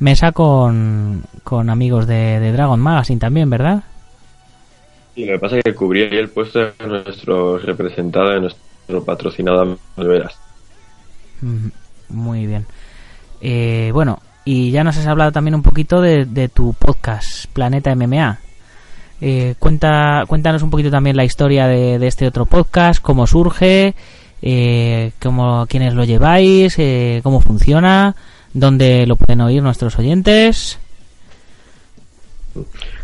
mesa 0.00 0.32
con, 0.32 1.22
con 1.44 1.70
amigos 1.70 2.06
de, 2.06 2.40
de 2.40 2.52
Dragon 2.52 2.80
Magazine 2.80 3.20
también, 3.20 3.48
¿verdad? 3.48 3.84
Y 5.20 5.26
lo 5.26 5.34
que 5.34 5.38
pasa 5.38 5.56
es 5.58 5.64
que 5.64 5.74
cubría 5.74 6.08
el 6.08 6.30
puesto 6.30 6.60
de 6.60 6.72
nuestro 6.86 7.58
representado, 7.58 8.30
de 8.30 8.40
nuestro 8.40 9.04
patrocinador 9.04 9.78
Veras. 9.98 10.34
Muy 12.08 12.46
bien. 12.46 12.64
Eh, 13.42 13.90
bueno, 13.92 14.18
y 14.46 14.70
ya 14.70 14.82
nos 14.82 14.96
has 14.96 15.06
hablado 15.06 15.30
también 15.30 15.54
un 15.54 15.62
poquito 15.62 16.00
de, 16.00 16.48
tu 16.48 16.72
podcast, 16.72 17.44
Planeta 17.52 17.94
MMA. 17.94 18.38
Eh, 19.20 19.56
cuenta, 19.58 20.24
cuéntanos 20.26 20.62
un 20.62 20.70
poquito 20.70 20.90
también 20.90 21.16
la 21.16 21.24
historia 21.24 21.66
de, 21.66 22.06
este 22.06 22.26
otro 22.26 22.46
podcast, 22.46 23.02
cómo 23.02 23.26
surge, 23.26 23.94
eh, 24.40 25.12
cómo, 25.20 25.66
quiénes 25.66 25.92
lo 25.92 26.04
lleváis, 26.04 26.78
eh, 26.78 27.20
cómo 27.22 27.42
funciona, 27.42 28.16
dónde 28.54 29.04
lo 29.06 29.16
pueden 29.16 29.42
oír 29.42 29.62
nuestros 29.62 29.98
oyentes. 29.98 30.78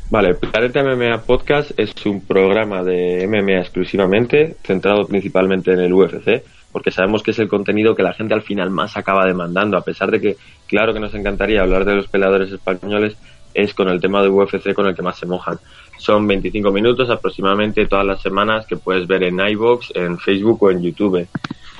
Vale, 0.08 0.34
Planeta 0.34 0.84
MMA 0.84 1.22
Podcast 1.22 1.72
es 1.76 1.92
un 2.06 2.20
programa 2.20 2.84
de 2.84 3.26
MMA 3.26 3.58
exclusivamente, 3.58 4.56
centrado 4.62 5.04
principalmente 5.06 5.72
en 5.72 5.80
el 5.80 5.92
UFC, 5.92 6.44
porque 6.70 6.92
sabemos 6.92 7.24
que 7.24 7.32
es 7.32 7.38
el 7.40 7.48
contenido 7.48 7.96
que 7.96 8.04
la 8.04 8.12
gente 8.12 8.32
al 8.32 8.42
final 8.42 8.70
más 8.70 8.96
acaba 8.96 9.26
demandando, 9.26 9.76
a 9.76 9.80
pesar 9.80 10.12
de 10.12 10.20
que, 10.20 10.36
claro 10.68 10.94
que 10.94 11.00
nos 11.00 11.12
encantaría 11.14 11.60
hablar 11.60 11.84
de 11.84 11.96
los 11.96 12.06
peleadores 12.06 12.52
españoles, 12.52 13.16
es 13.52 13.74
con 13.74 13.88
el 13.88 14.00
tema 14.00 14.22
de 14.22 14.28
UFC 14.28 14.74
con 14.74 14.86
el 14.86 14.94
que 14.94 15.02
más 15.02 15.18
se 15.18 15.26
mojan. 15.26 15.58
Son 15.98 16.24
25 16.26 16.70
minutos 16.70 17.10
aproximadamente 17.10 17.86
todas 17.86 18.06
las 18.06 18.22
semanas 18.22 18.64
que 18.66 18.76
puedes 18.76 19.08
ver 19.08 19.24
en 19.24 19.40
iVoox, 19.40 19.90
en 19.94 20.18
Facebook 20.18 20.62
o 20.62 20.70
en 20.70 20.82
YouTube. 20.82 21.26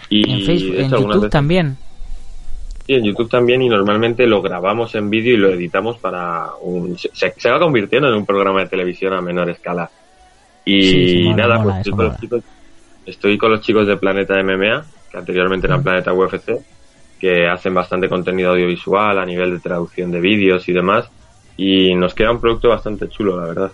Y 0.09 0.30
en, 0.30 0.47
Facebook, 0.47 0.75
en 0.76 0.90
YouTube 0.90 1.30
también. 1.30 1.76
Sí, 2.87 2.95
en 2.95 3.02
YouTube 3.02 3.28
también 3.28 3.62
y 3.62 3.69
normalmente 3.69 4.26
lo 4.26 4.40
grabamos 4.40 4.95
en 4.95 5.11
vídeo 5.11 5.35
y 5.35 5.38
lo 5.38 5.50
editamos 5.50 5.99
para 5.99 6.50
un... 6.62 6.97
Se, 6.97 7.50
va 7.50 7.59
convirtiendo 7.59 8.09
en 8.09 8.14
un 8.14 8.25
programa 8.25 8.61
de 8.61 8.69
televisión 8.69 9.12
a 9.12 9.21
menor 9.21 9.50
escala. 9.50 9.90
Y 10.64 11.33
nada, 11.35 11.62
pues 11.62 11.78
estoy, 11.78 11.93
con 11.93 12.05
los 12.07 12.21
chicos, 12.21 12.43
estoy 13.05 13.38
con 13.38 13.50
los 13.50 13.61
chicos 13.61 13.88
de 13.88 13.97
Planeta 13.97 14.40
MMA, 14.40 14.85
que 15.11 15.19
anteriormente 15.19 15.66
eran 15.66 15.83
Planeta 15.83 16.12
UFC, 16.12 16.61
que 17.19 17.49
hacen 17.49 17.75
bastante 17.75 18.09
contenido 18.09 18.52
audiovisual 18.52 19.19
a 19.19 19.26
nivel 19.26 19.52
de 19.52 19.59
traducción 19.59 20.12
de 20.12 20.21
vídeos 20.21 20.69
y 20.69 20.73
demás. 20.73 21.09
Y 21.57 21.93
nos 21.97 22.14
queda 22.14 22.31
un 22.31 22.40
producto 22.40 22.69
bastante 22.69 23.09
chulo, 23.09 23.40
la 23.40 23.47
verdad. 23.47 23.73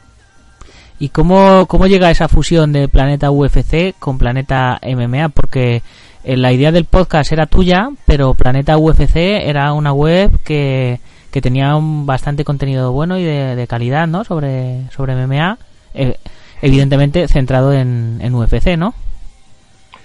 ¿Y 0.99 1.11
cómo, 1.11 1.67
cómo 1.67 1.87
llega 1.87 2.11
esa 2.11 2.29
fusión 2.29 2.73
de 2.73 2.89
Planeta 2.89 3.31
UFC 3.31 3.95
con 3.99 4.19
Planeta 4.19 4.81
MMA? 4.83 5.31
Porque 5.31 5.83
la 6.25 6.53
idea 6.53 6.73
del 6.73 6.85
podcast 6.85 7.33
era 7.33 7.47
tuya, 7.47 7.91
pero 8.07 8.35
Planeta 8.35 8.79
UFC 8.79 9.17
era 9.17 9.73
una 9.73 9.93
web 9.93 10.31
que, 10.45 11.01
que 11.31 11.41
tenía 11.41 11.75
un 11.75 12.07
bastante 12.07 12.45
contenido 12.45 12.93
bueno 12.93 13.19
y 13.19 13.25
de, 13.25 13.67
calidad, 13.67 14.07
¿no? 14.07 14.25
Sobre, 14.25 14.89
sobre 14.91 15.15
MMA, 15.15 15.59
eh, 15.95 16.17
evidentemente 16.61 17.27
centrado 17.29 17.73
en, 17.73 18.21
en 18.23 18.35
UFC, 18.35 18.77
¿no? 18.77 18.95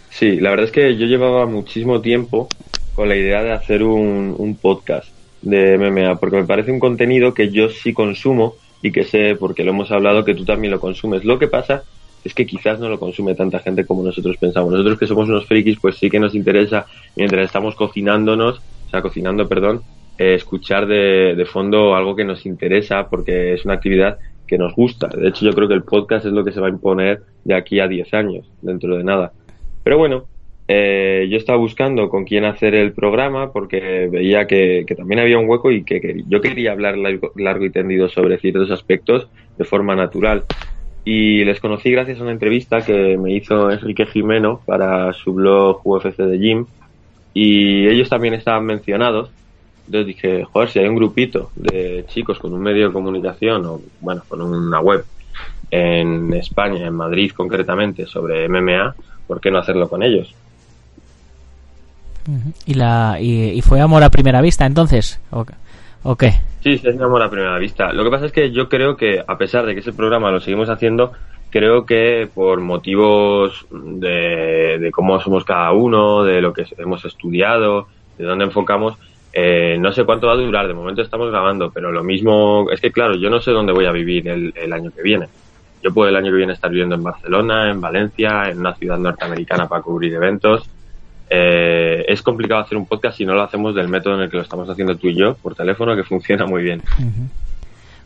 Sí, 0.09 0.39
la 0.39 0.49
verdad 0.49 0.65
es 0.65 0.71
que 0.71 0.97
yo 0.97 1.05
llevaba 1.05 1.45
muchísimo 1.45 2.01
tiempo 2.01 2.47
con 2.95 3.09
la 3.09 3.15
idea 3.15 3.43
de 3.43 3.51
hacer 3.51 3.83
un, 3.83 4.33
un 4.37 4.55
podcast 4.55 5.09
de 5.43 5.77
MMA, 5.77 6.15
porque 6.15 6.37
me 6.37 6.45
parece 6.45 6.71
un 6.71 6.79
contenido 6.79 7.35
que 7.35 7.51
yo 7.51 7.69
sí 7.69 7.93
consumo 7.93 8.55
y 8.81 8.91
que 8.91 9.03
sé, 9.03 9.35
porque 9.35 9.63
lo 9.63 9.71
hemos 9.71 9.91
hablado, 9.91 10.25
que 10.25 10.33
tú 10.33 10.45
también 10.45 10.71
lo 10.71 10.79
consumes. 10.79 11.23
Lo 11.23 11.37
que 11.37 11.47
pasa 11.47 11.83
es 12.27 12.33
que 12.33 12.45
quizás 12.45 12.79
no 12.79 12.89
lo 12.89 12.99
consume 12.99 13.35
tanta 13.35 13.59
gente 13.59 13.85
como 13.85 14.03
nosotros 14.03 14.37
pensamos. 14.37 14.71
Nosotros 14.71 14.99
que 14.99 15.07
somos 15.07 15.29
unos 15.29 15.45
frikis, 15.45 15.79
pues 15.79 15.97
sí 15.97 16.09
que 16.09 16.19
nos 16.19 16.35
interesa, 16.35 16.85
mientras 17.15 17.45
estamos 17.45 17.75
cocinándonos, 17.75 18.59
o 18.59 18.89
sea, 18.89 19.01
cocinando, 19.01 19.47
perdón, 19.47 19.81
eh, 20.17 20.35
escuchar 20.35 20.87
de, 20.87 21.35
de 21.35 21.45
fondo 21.45 21.95
algo 21.95 22.15
que 22.15 22.25
nos 22.25 22.45
interesa, 22.45 23.09
porque 23.09 23.53
es 23.53 23.65
una 23.65 23.75
actividad 23.75 24.19
que 24.45 24.57
nos 24.57 24.75
gusta. 24.75 25.07
De 25.07 25.29
hecho, 25.29 25.45
yo 25.45 25.53
creo 25.53 25.67
que 25.67 25.73
el 25.73 25.83
podcast 25.83 26.25
es 26.25 26.33
lo 26.33 26.43
que 26.43 26.51
se 26.51 26.59
va 26.59 26.67
a 26.67 26.71
imponer 26.71 27.21
de 27.43 27.55
aquí 27.55 27.79
a 27.79 27.87
10 27.87 28.13
años, 28.13 28.51
dentro 28.61 28.97
de 28.97 29.03
nada. 29.03 29.31
Pero 29.83 29.97
bueno, 29.97 30.25
eh, 30.69 31.27
yo 31.29 31.37
estaba 31.37 31.57
buscando 31.57 32.09
con 32.09 32.25
quién 32.25 32.43
hacer 32.43 32.75
el 32.75 32.91
programa 32.91 33.53
porque 33.53 34.09
veía 34.11 34.47
que, 34.47 34.85
también 34.97 35.21
había 35.21 35.39
un 35.39 35.47
hueco 35.47 35.71
y 35.71 35.83
que, 35.83 36.23
yo 36.27 36.41
quería 36.41 36.73
hablar 36.73 36.97
largo, 36.97 37.65
y 37.65 37.69
tendido 37.69 38.09
sobre 38.09 38.37
ciertos 38.37 38.69
aspectos 38.71 39.29
de 39.57 39.63
forma 39.63 39.95
natural. 39.95 40.43
Y 41.09 41.45
les 41.45 41.61
conocí 41.61 41.89
gracias 41.89 42.19
a 42.19 42.23
una 42.23 42.33
entrevista 42.33 42.81
que 42.81 43.17
me 43.17 43.31
hizo 43.31 43.71
Enrique 43.71 44.05
Jimeno 44.07 44.59
para 44.65 45.13
su 45.13 45.33
blog 45.33 45.79
UFC 45.85 46.17
de 46.17 46.37
Gym 46.37 46.65
y 47.33 47.87
ellos 47.87 48.09
también 48.09 48.33
estaban 48.33 48.65
mencionados. 48.65 49.29
Entonces 49.85 50.05
dije, 50.05 50.43
joder, 50.43 50.67
si 50.67 50.79
hay 50.79 50.87
un 50.89 50.97
grupito 50.97 51.49
de 51.55 52.03
chicos 52.09 52.37
con 52.39 52.53
un 52.53 52.59
medio 52.59 52.87
de 52.87 52.93
comunicación 52.93 53.65
o, 53.65 53.79
bueno, 54.01 54.21
con 54.27 54.41
una 54.41 54.81
web 54.81 55.05
en 55.71 56.33
España, 56.33 56.85
en 56.85 56.95
Madrid 56.95 57.31
concretamente, 57.31 58.05
sobre 58.05 58.49
MMA, 58.49 58.93
¿por 59.27 59.39
qué 59.39 59.49
no 59.49 59.59
hacerlo 59.59 59.87
con 59.87 60.03
ellos? 60.03 60.35
¿Y, 62.65 62.73
la, 62.73 63.17
y, 63.21 63.61
fue 63.61 63.79
amor 63.79 64.03
a 64.03 64.09
primera 64.09 64.41
vista 64.41 64.65
entonces? 64.65 65.21
¿O? 66.07 66.15
Sí, 66.63 66.77
sí, 66.77 66.87
es 66.87 67.01
amor 67.01 67.21
a 67.21 67.29
primera 67.29 67.57
vista. 67.57 67.91
Lo 67.91 68.05
que 68.05 68.09
pasa 68.09 68.27
es 68.27 68.31
que 68.31 68.49
yo 68.51 68.69
creo 68.69 68.95
que, 68.95 69.21
a 69.27 69.37
pesar 69.37 69.65
de 69.65 69.73
que 69.73 69.81
ese 69.81 69.91
programa 69.91 70.31
lo 70.31 70.39
seguimos 70.39 70.69
haciendo, 70.69 71.11
creo 71.49 71.85
que 71.85 72.29
por 72.33 72.61
motivos 72.61 73.67
de, 73.69 74.89
cómo 74.93 75.19
somos 75.19 75.43
cada 75.43 75.73
uno, 75.73 76.23
de 76.23 76.39
lo 76.39 76.53
que 76.53 76.65
hemos 76.77 77.03
estudiado, 77.03 77.89
de 78.17 78.23
dónde 78.23 78.45
enfocamos, 78.45 78.95
eh, 79.33 79.75
no 79.77 79.91
sé 79.91 80.05
cuánto 80.05 80.27
va 80.27 80.33
a 80.33 80.37
durar. 80.37 80.69
De 80.69 80.73
momento 80.73 81.01
estamos 81.01 81.29
grabando, 81.29 81.71
pero 81.71 81.91
lo 81.91 82.05
mismo 82.05 82.67
es 82.71 82.79
que, 82.79 82.93
claro, 82.93 83.17
yo 83.17 83.29
no 83.29 83.41
sé 83.41 83.51
dónde 83.51 83.73
voy 83.73 83.85
a 83.85 83.91
vivir 83.91 84.29
el, 84.29 84.53
el 84.55 84.71
año 84.71 84.91
que 84.95 85.01
viene. 85.01 85.27
Yo 85.83 85.93
puedo 85.93 86.07
el 86.07 86.15
año 86.15 86.31
que 86.31 86.37
viene 86.37 86.53
estar 86.53 86.71
viviendo 86.71 86.95
en 86.95 87.03
Barcelona, 87.03 87.69
en 87.69 87.81
Valencia, 87.81 88.49
en 88.49 88.59
una 88.59 88.73
ciudad 88.75 88.97
norteamericana 88.97 89.67
para 89.67 89.81
cubrir 89.81 90.13
eventos 90.13 90.69
eh, 91.29 92.05
es 92.07 92.21
complicado 92.21 92.61
hacer 92.61 92.77
un 92.77 92.85
podcast 92.85 93.17
si 93.17 93.25
no 93.25 93.33
lo 93.33 93.43
hacemos 93.43 93.75
del 93.75 93.89
método 93.89 94.15
en 94.15 94.21
el 94.21 94.29
que 94.29 94.37
lo 94.37 94.43
estamos 94.43 94.69
haciendo 94.69 94.95
tú 94.95 95.07
y 95.07 95.15
yo, 95.15 95.35
por 95.35 95.55
teléfono, 95.55 95.95
que 95.95 96.03
funciona 96.03 96.45
muy 96.45 96.63
bien. 96.63 96.81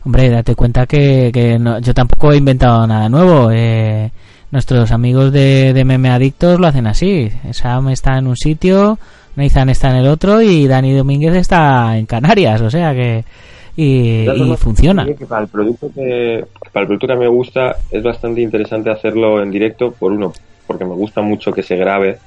Hombre, 0.04 0.28
date 0.30 0.54
cuenta 0.56 0.86
que, 0.86 1.30
yo 1.80 1.94
tampoco 1.94 2.32
he 2.32 2.36
inventado 2.36 2.86
nada 2.86 3.08
nuevo. 3.08 3.50
Eh, 3.52 4.10
nuestros 4.50 4.90
amigos 4.90 5.32
de, 5.32 5.72
de 5.72 5.84
Meme 5.84 6.10
Adictos 6.10 6.58
lo 6.58 6.66
hacen 6.66 6.86
así. 6.86 7.30
Sam 7.52 7.90
está 7.90 8.18
en 8.18 8.26
un 8.26 8.36
sitio, 8.36 8.98
Nathan 9.36 9.70
está 9.70 9.90
en 9.90 9.96
el 9.96 10.08
otro 10.08 10.42
y 10.42 10.66
Dani 10.66 10.92
Domínguez 10.92 11.34
está 11.36 11.96
en 11.96 12.06
Canarias. 12.06 12.60
O 12.60 12.70
sea 12.70 12.92
que... 12.92 13.24
Y, 13.74 14.26
funciona. 14.58 15.06
para, 15.26 15.42
el 15.42 15.48
producto 15.48 15.90
que, 15.94 16.44
para 16.72 16.82
el 16.82 16.88
producto 16.88 17.06
que 17.06 17.16
me 17.16 17.28
gusta 17.28 17.76
es 17.90 18.02
bastante 18.02 18.42
interesante 18.42 18.90
hacerlo 18.90 19.42
en 19.42 19.50
directo, 19.50 19.92
por 19.92 20.12
uno, 20.12 20.34
porque 20.66 20.84
me 20.84 20.92
gusta 20.92 21.22
mucho 21.22 21.52
que 21.52 21.62
se 21.62 21.76
grabe 21.76 22.18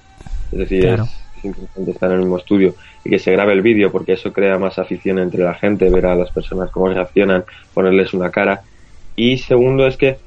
es 0.52 0.60
decir, 0.60 0.86
es, 0.86 1.46
interesante 1.46 1.92
estar 1.92 2.10
en 2.10 2.16
el 2.16 2.22
mismo 2.22 2.38
estudio 2.38 2.76
y 3.04 3.10
que 3.10 3.20
se 3.20 3.32
grabe 3.32 3.54
el 3.54 3.62
vídeo 3.62 3.92
porque 3.92 4.14
eso 4.14 4.34
crea 4.34 4.58
más 4.58 4.80
afición 4.80 5.20
entre 5.20 5.44
la 5.44 5.54
gente, 5.54 5.90
ver 5.90 6.06
a 6.06 6.16
las 6.16 6.32
personas 6.32 6.72
cómo 6.72 6.90
reaccionan, 6.90 7.44
ponerles 7.74 8.14
una 8.14 8.32
cara. 8.32 8.64
Y 9.16 9.38
segundo 9.38 9.86
es 9.86 9.98
que 9.98 10.18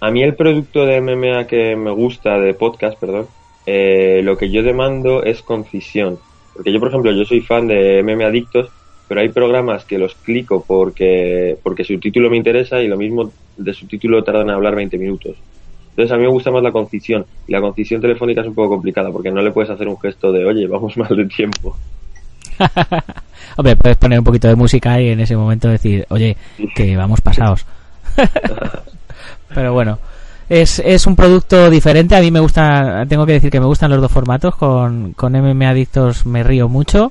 a 0.00 0.10
mí 0.10 0.22
el 0.22 0.34
producto 0.34 0.86
de 0.86 1.00
MMA 1.00 1.46
que 1.46 1.74
me 1.74 1.90
gusta, 1.90 2.38
de 2.38 2.54
podcast, 2.54 2.98
perdón, 2.98 3.26
eh, 3.66 4.20
lo 4.22 4.38
que 4.38 4.50
yo 4.50 4.62
demando 4.62 5.22
es 5.24 5.42
concisión. 5.42 6.18
Porque 6.54 6.72
yo, 6.72 6.78
por 6.78 6.88
ejemplo, 6.88 7.12
yo 7.12 7.24
soy 7.24 7.40
fan 7.40 7.66
de 7.66 8.02
MMA 8.02 8.26
Adictos, 8.26 8.70
pero 9.08 9.20
hay 9.20 9.30
programas 9.30 9.84
que 9.84 9.98
los 9.98 10.14
clico 10.14 10.64
porque, 10.66 11.56
porque 11.62 11.84
su 11.84 11.98
título 11.98 12.30
me 12.30 12.36
interesa 12.36 12.80
y 12.80 12.88
lo 12.88 12.96
mismo 12.96 13.32
de 13.56 13.74
su 13.74 13.86
título 13.86 14.22
tardan 14.22 14.48
en 14.48 14.54
hablar 14.54 14.76
20 14.76 14.98
minutos. 14.98 15.36
Entonces 15.98 16.14
a 16.14 16.16
mí 16.16 16.26
me 16.26 16.30
gusta 16.30 16.52
más 16.52 16.62
la 16.62 16.70
concisión. 16.70 17.26
Y 17.48 17.50
la 17.50 17.60
concisión 17.60 18.00
telefónica 18.00 18.40
es 18.40 18.46
un 18.46 18.54
poco 18.54 18.68
complicada 18.68 19.10
porque 19.10 19.32
no 19.32 19.42
le 19.42 19.50
puedes 19.50 19.68
hacer 19.68 19.88
un 19.88 19.98
gesto 19.98 20.30
de, 20.30 20.44
oye, 20.44 20.68
vamos 20.68 20.96
mal 20.96 21.08
de 21.08 21.26
tiempo. 21.26 21.76
Hombre, 23.56 23.74
puedes 23.74 23.96
poner 23.96 24.20
un 24.20 24.24
poquito 24.24 24.46
de 24.46 24.54
música 24.54 25.00
y 25.00 25.08
en 25.08 25.18
ese 25.18 25.36
momento 25.36 25.66
decir, 25.66 26.06
oye, 26.10 26.36
que 26.76 26.96
vamos 26.96 27.20
pasados. 27.20 27.66
Pero 29.52 29.72
bueno, 29.72 29.98
es, 30.48 30.78
es 30.78 31.04
un 31.04 31.16
producto 31.16 31.68
diferente. 31.68 32.14
A 32.14 32.20
mí 32.20 32.30
me 32.30 32.38
gusta, 32.38 33.04
tengo 33.08 33.26
que 33.26 33.32
decir 33.32 33.50
que 33.50 33.58
me 33.58 33.66
gustan 33.66 33.90
los 33.90 34.00
dos 34.00 34.12
formatos. 34.12 34.54
Con, 34.54 35.14
con 35.14 35.32
MM 35.32 35.66
Adictos 35.66 36.26
me 36.26 36.44
río 36.44 36.68
mucho. 36.68 37.10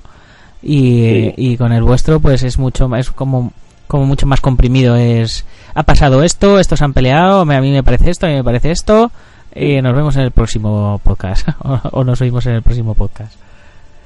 Y, 0.64 1.34
y 1.36 1.58
con 1.58 1.74
el 1.74 1.84
vuestro, 1.84 2.22
pues 2.22 2.42
es 2.44 2.58
mucho, 2.58 2.96
es 2.96 3.12
como 3.12 3.52
como 3.88 4.06
mucho 4.06 4.28
más 4.28 4.42
comprimido. 4.42 4.96
Es, 4.96 5.46
ha 5.74 5.84
pasado 5.84 6.24
esto, 6.24 6.60
estos 6.60 6.82
han 6.82 6.94
peleado, 6.94 7.42
a 7.42 7.62
mí 7.62 7.72
me 7.72 7.84
parece 7.84 8.10
esto, 8.10 8.26
a 8.26 8.30
mí 8.30 8.36
me 8.36 8.44
parece 8.44 8.72
esto, 8.72 9.12
y 9.56 9.82
nos 9.82 9.96
vemos 9.96 10.16
en 10.16 10.24
el 10.24 10.32
próximo 10.32 11.00
podcast, 11.04 11.48
o, 11.92 12.04
nos 12.04 12.22
oímos 12.22 12.46
en 12.46 12.54
el 12.54 12.62
próximo 12.62 12.94
podcast. 12.94 13.40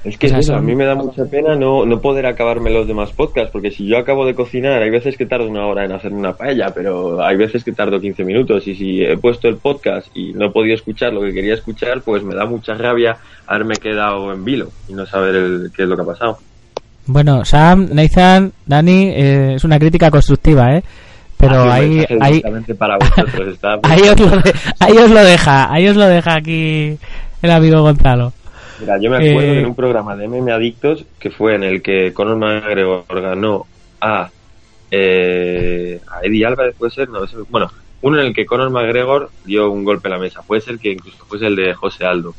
Es 0.04 0.18
que 0.18 0.26
eso, 0.26 0.56
a 0.56 0.60
mí 0.60 0.74
me 0.74 0.84
da 0.84 0.96
mucha 0.96 1.24
pena 1.26 1.54
no, 1.54 1.86
no 1.86 2.00
poder 2.00 2.26
acabarme 2.26 2.70
los 2.70 2.88
demás 2.88 3.12
podcasts, 3.12 3.52
porque 3.52 3.70
si 3.70 3.86
yo 3.86 3.98
acabo 3.98 4.26
de 4.26 4.34
cocinar, 4.34 4.82
hay 4.82 4.90
veces 4.90 5.16
que 5.16 5.26
tardo 5.26 5.46
una 5.46 5.64
hora 5.64 5.84
en 5.84 5.92
hacer 5.92 6.12
una 6.12 6.32
paella, 6.32 6.72
pero 6.74 7.22
hay 7.24 7.36
veces 7.36 7.62
que 7.62 7.70
tardo 7.70 8.00
15 8.00 8.24
minutos, 8.24 8.66
y 8.66 8.74
si 8.74 9.04
he 9.04 9.16
puesto 9.16 9.46
el 9.46 9.58
podcast 9.58 10.08
y 10.16 10.32
no 10.32 10.46
he 10.46 10.50
podido 10.50 10.74
escuchar 10.74 11.12
lo 11.12 11.20
que 11.20 11.32
quería 11.32 11.54
escuchar, 11.54 12.02
pues 12.02 12.24
me 12.24 12.34
da 12.34 12.46
mucha 12.46 12.74
rabia 12.74 13.18
haberme 13.46 13.76
quedado 13.76 14.32
en 14.32 14.44
vilo 14.44 14.70
y 14.88 14.94
no 14.94 15.06
saber 15.06 15.70
qué 15.76 15.84
es 15.84 15.88
lo 15.88 15.94
que 15.94 16.02
ha 16.02 16.06
pasado. 16.06 16.38
Bueno, 17.06 17.44
Sam, 17.44 17.88
Nathan, 17.92 18.52
Dani, 18.64 19.08
eh, 19.08 19.54
es 19.56 19.64
una 19.64 19.78
crítica 19.78 20.10
constructiva, 20.10 20.76
¿eh? 20.76 20.82
Pero 21.36 21.70
ahí, 21.70 22.06
ahí, 22.20 22.40
para 22.78 22.96
vosotros 22.98 23.48
está... 23.48 23.74
ahí, 23.82 24.02
os 24.02 24.20
lo 24.20 24.40
ahí 24.78 24.96
os 24.96 25.10
lo 25.10 25.24
deja, 25.24 25.72
ahí 25.72 25.88
os 25.88 25.96
lo 25.96 26.06
deja 26.06 26.36
aquí 26.36 26.96
el 27.42 27.50
amigo 27.50 27.82
Gonzalo. 27.82 28.32
Mira, 28.78 28.98
yo 29.00 29.10
me 29.10 29.16
acuerdo 29.16 29.52
eh, 29.52 29.58
en 29.58 29.66
un 29.66 29.74
programa 29.74 30.14
de 30.14 30.28
MM 30.28 30.48
Adictos 30.52 31.04
que 31.18 31.30
fue 31.30 31.56
en 31.56 31.64
el 31.64 31.82
que 31.82 32.12
Conor 32.12 32.36
McGregor 32.36 33.04
ganó 33.20 33.66
a, 34.00 34.30
eh, 34.92 36.00
a 36.08 36.20
Eddie 36.22 36.46
Álvarez, 36.46 36.76
puede 36.78 36.92
ser, 36.92 37.08
no, 37.08 37.20
bueno, 37.50 37.72
uno 38.02 38.20
en 38.20 38.26
el 38.26 38.34
que 38.34 38.46
Conor 38.46 38.70
McGregor 38.70 39.30
dio 39.44 39.68
un 39.68 39.82
golpe 39.82 40.06
a 40.06 40.12
la 40.12 40.18
mesa, 40.18 40.42
puede 40.42 40.60
ser 40.60 40.78
que 40.78 40.92
incluso 40.92 41.24
fuese 41.24 41.46
el 41.48 41.56
de 41.56 41.74
José 41.74 42.04
Aldo 42.04 42.34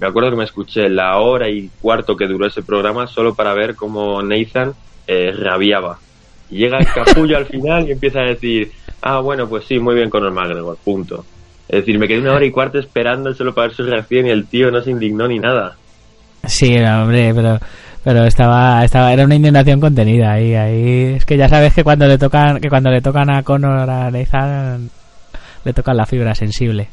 me 0.00 0.06
acuerdo 0.06 0.30
que 0.30 0.36
me 0.36 0.44
escuché 0.44 0.88
la 0.88 1.18
hora 1.18 1.48
y 1.48 1.70
cuarto 1.80 2.16
que 2.16 2.26
duró 2.26 2.46
ese 2.46 2.62
programa 2.62 3.06
solo 3.06 3.34
para 3.34 3.54
ver 3.54 3.74
cómo 3.74 4.22
Nathan 4.22 4.74
eh, 5.06 5.32
rabiaba. 5.32 5.98
Y 6.50 6.58
llega 6.58 6.78
el 6.78 6.86
capullo 6.86 7.36
al 7.36 7.46
final 7.46 7.88
y 7.88 7.92
empieza 7.92 8.20
a 8.20 8.28
decir, 8.28 8.70
ah, 9.02 9.20
bueno, 9.20 9.48
pues 9.48 9.64
sí, 9.64 9.78
muy 9.78 9.94
bien 9.94 10.10
con 10.10 10.24
el 10.24 10.32
McGregor, 10.32 10.76
punto. 10.84 11.24
Es 11.68 11.80
decir, 11.80 11.98
me 11.98 12.06
quedé 12.06 12.20
una 12.20 12.34
hora 12.34 12.44
y 12.44 12.50
cuarto 12.50 12.78
esperando 12.78 13.32
solo 13.34 13.54
para 13.54 13.68
ver 13.68 13.76
su 13.76 13.82
reacción 13.82 14.26
y 14.26 14.30
el 14.30 14.46
tío 14.46 14.70
no 14.70 14.82
se 14.82 14.90
indignó 14.90 15.26
ni 15.26 15.38
nada. 15.38 15.76
Sí, 16.44 16.76
hombre, 16.78 17.32
pero, 17.34 17.58
Pero 18.04 18.24
estaba, 18.24 18.84
estaba, 18.84 19.12
era 19.12 19.24
una 19.24 19.34
indignación 19.34 19.80
contenida 19.80 20.34
ahí, 20.34 20.54
ahí. 20.54 21.14
Es 21.16 21.24
que 21.24 21.36
ya 21.36 21.48
sabes 21.48 21.74
que 21.74 21.82
cuando 21.82 22.06
le 22.06 22.18
tocan, 22.18 22.60
que 22.60 22.68
cuando 22.68 22.88
le 22.90 23.00
tocan 23.00 23.28
a 23.30 23.42
Conor 23.42 23.90
a 23.90 24.10
Nathan, 24.12 24.88
le 25.64 25.72
tocan 25.72 25.96
la 25.96 26.06
fibra 26.06 26.32
sensible. 26.32 26.86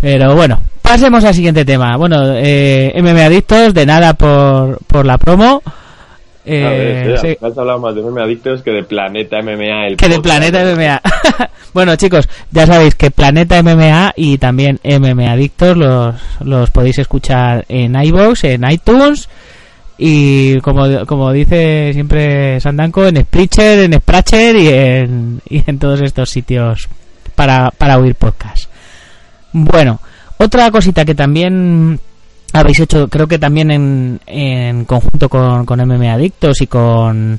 Pero 0.00 0.36
bueno, 0.36 0.62
pasemos 0.90 1.22
al 1.24 1.34
siguiente 1.34 1.64
tema. 1.64 1.96
Bueno, 1.96 2.34
eh, 2.34 2.92
MM 3.00 3.20
Adictos, 3.20 3.72
de 3.72 3.86
nada 3.86 4.14
por, 4.14 4.80
por 4.88 5.06
la 5.06 5.18
promo. 5.18 5.62
Eh, 6.44 7.14
sí. 7.20 7.36
Has 7.40 7.56
hablado 7.56 7.78
más 7.78 7.94
de 7.94 8.02
MMA 8.02 8.24
Adictos 8.24 8.60
que 8.62 8.72
de 8.72 8.82
Planeta 8.82 9.36
MMA. 9.40 9.86
El 9.86 9.96
que 9.96 10.08
de 10.08 10.18
Planeta 10.18 10.64
MMA. 10.64 11.00
bueno, 11.74 11.94
chicos, 11.94 12.28
ya 12.50 12.66
sabéis 12.66 12.96
que 12.96 13.12
Planeta 13.12 13.62
MMA 13.62 14.14
y 14.16 14.38
también 14.38 14.80
MMA 14.82 15.30
Adictos 15.30 15.76
los, 15.76 16.16
los 16.40 16.72
podéis 16.72 16.98
escuchar 16.98 17.64
en 17.68 17.94
iVoox, 17.94 18.42
en 18.42 18.68
iTunes 18.68 19.28
y 19.96 20.58
como, 20.58 21.06
como 21.06 21.30
dice 21.30 21.92
siempre 21.92 22.58
Sandanko, 22.58 23.06
en 23.06 23.22
Spreacher, 23.22 23.78
en 23.78 23.92
Spratcher 23.92 24.56
y 24.56 24.68
en, 24.68 25.40
y 25.48 25.62
en 25.64 25.78
todos 25.78 26.00
estos 26.00 26.30
sitios 26.30 26.88
para, 27.36 27.70
para 27.70 27.96
oír 27.96 28.16
podcast. 28.16 28.64
Bueno, 29.52 30.00
otra 30.40 30.70
cosita 30.70 31.04
que 31.04 31.14
también 31.14 31.98
habéis 32.52 32.80
hecho, 32.80 33.08
creo 33.08 33.26
que 33.28 33.38
también 33.38 33.70
en, 33.70 34.20
en 34.26 34.84
conjunto 34.84 35.28
con, 35.28 35.64
con 35.66 35.78
MMA 35.86 36.14
Adictos 36.14 36.60
y 36.62 36.66
con 36.66 37.38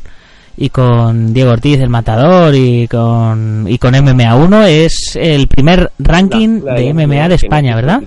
y 0.58 0.70
con 0.70 1.34
Diego 1.34 1.52
Ortiz, 1.52 1.80
el 1.80 1.90
matador, 1.90 2.54
y 2.54 2.88
con, 2.88 3.66
y 3.68 3.78
con 3.80 3.94
MMA1, 3.96 4.68
es 4.68 5.16
el 5.16 5.48
primer 5.48 5.90
ranking 5.98 6.60
de 6.62 6.94
MMA 6.94 7.30
de 7.30 7.36
España, 7.36 7.74
¿verdad? 7.76 8.02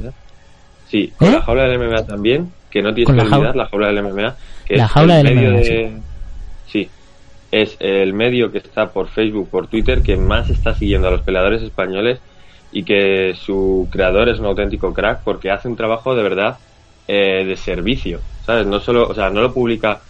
Sí, 0.89 1.13
con 1.17 1.29
¿Eh? 1.29 1.33
la 1.33 1.43
jaula 1.43 1.65
del 1.65 1.79
MMA 1.81 2.07
también, 2.07 2.53
que 2.71 2.81
no 2.83 2.95
tienes 2.95 3.13
que 3.13 3.21
olvidar 3.35 3.57
la 3.57 3.67
jaula 3.67 3.87
del 3.89 4.03
MMA. 4.05 4.37
Que 4.67 4.77
la 4.77 4.85
es 4.85 4.91
jaula 4.91 5.21
el 5.21 5.27
del 5.27 5.35
medio 5.35 5.51
MMA, 5.51 5.59
de- 5.59 5.93
sí. 6.67 6.81
sí, 6.85 6.89
es 7.51 7.77
el 7.81 8.13
medio 8.13 8.53
que 8.53 8.59
está 8.59 8.93
por 8.93 9.09
Facebook, 9.09 9.49
por 9.51 9.67
Twitter, 9.67 10.03
que 10.03 10.17
más 10.17 10.49
está 10.51 10.75
siguiendo 10.75 11.09
a 11.09 11.11
los 11.11 11.23
peleadores 11.23 11.63
españoles 11.63 12.21
y 12.75 12.83
que 12.83 13.35
su 13.41 13.89
creador 13.91 14.29
es 14.29 14.39
un 14.41 14.47
auténtico 14.47 14.93
crack 14.93 15.21
porque 15.25 15.51
hace 15.51 15.69
un 15.69 15.77
trabajo 15.77 16.15
de 16.15 16.23
verdad 16.23 16.59
eh, 17.09 17.45
de 17.47 17.57
servicio, 17.57 18.21
¿sabes? 18.45 18.67
No 18.67 18.81
solo, 18.81 19.09
o 19.09 19.15
sea, 19.15 19.31
no 19.31 19.41
lo 19.41 19.55
publica 19.55 20.01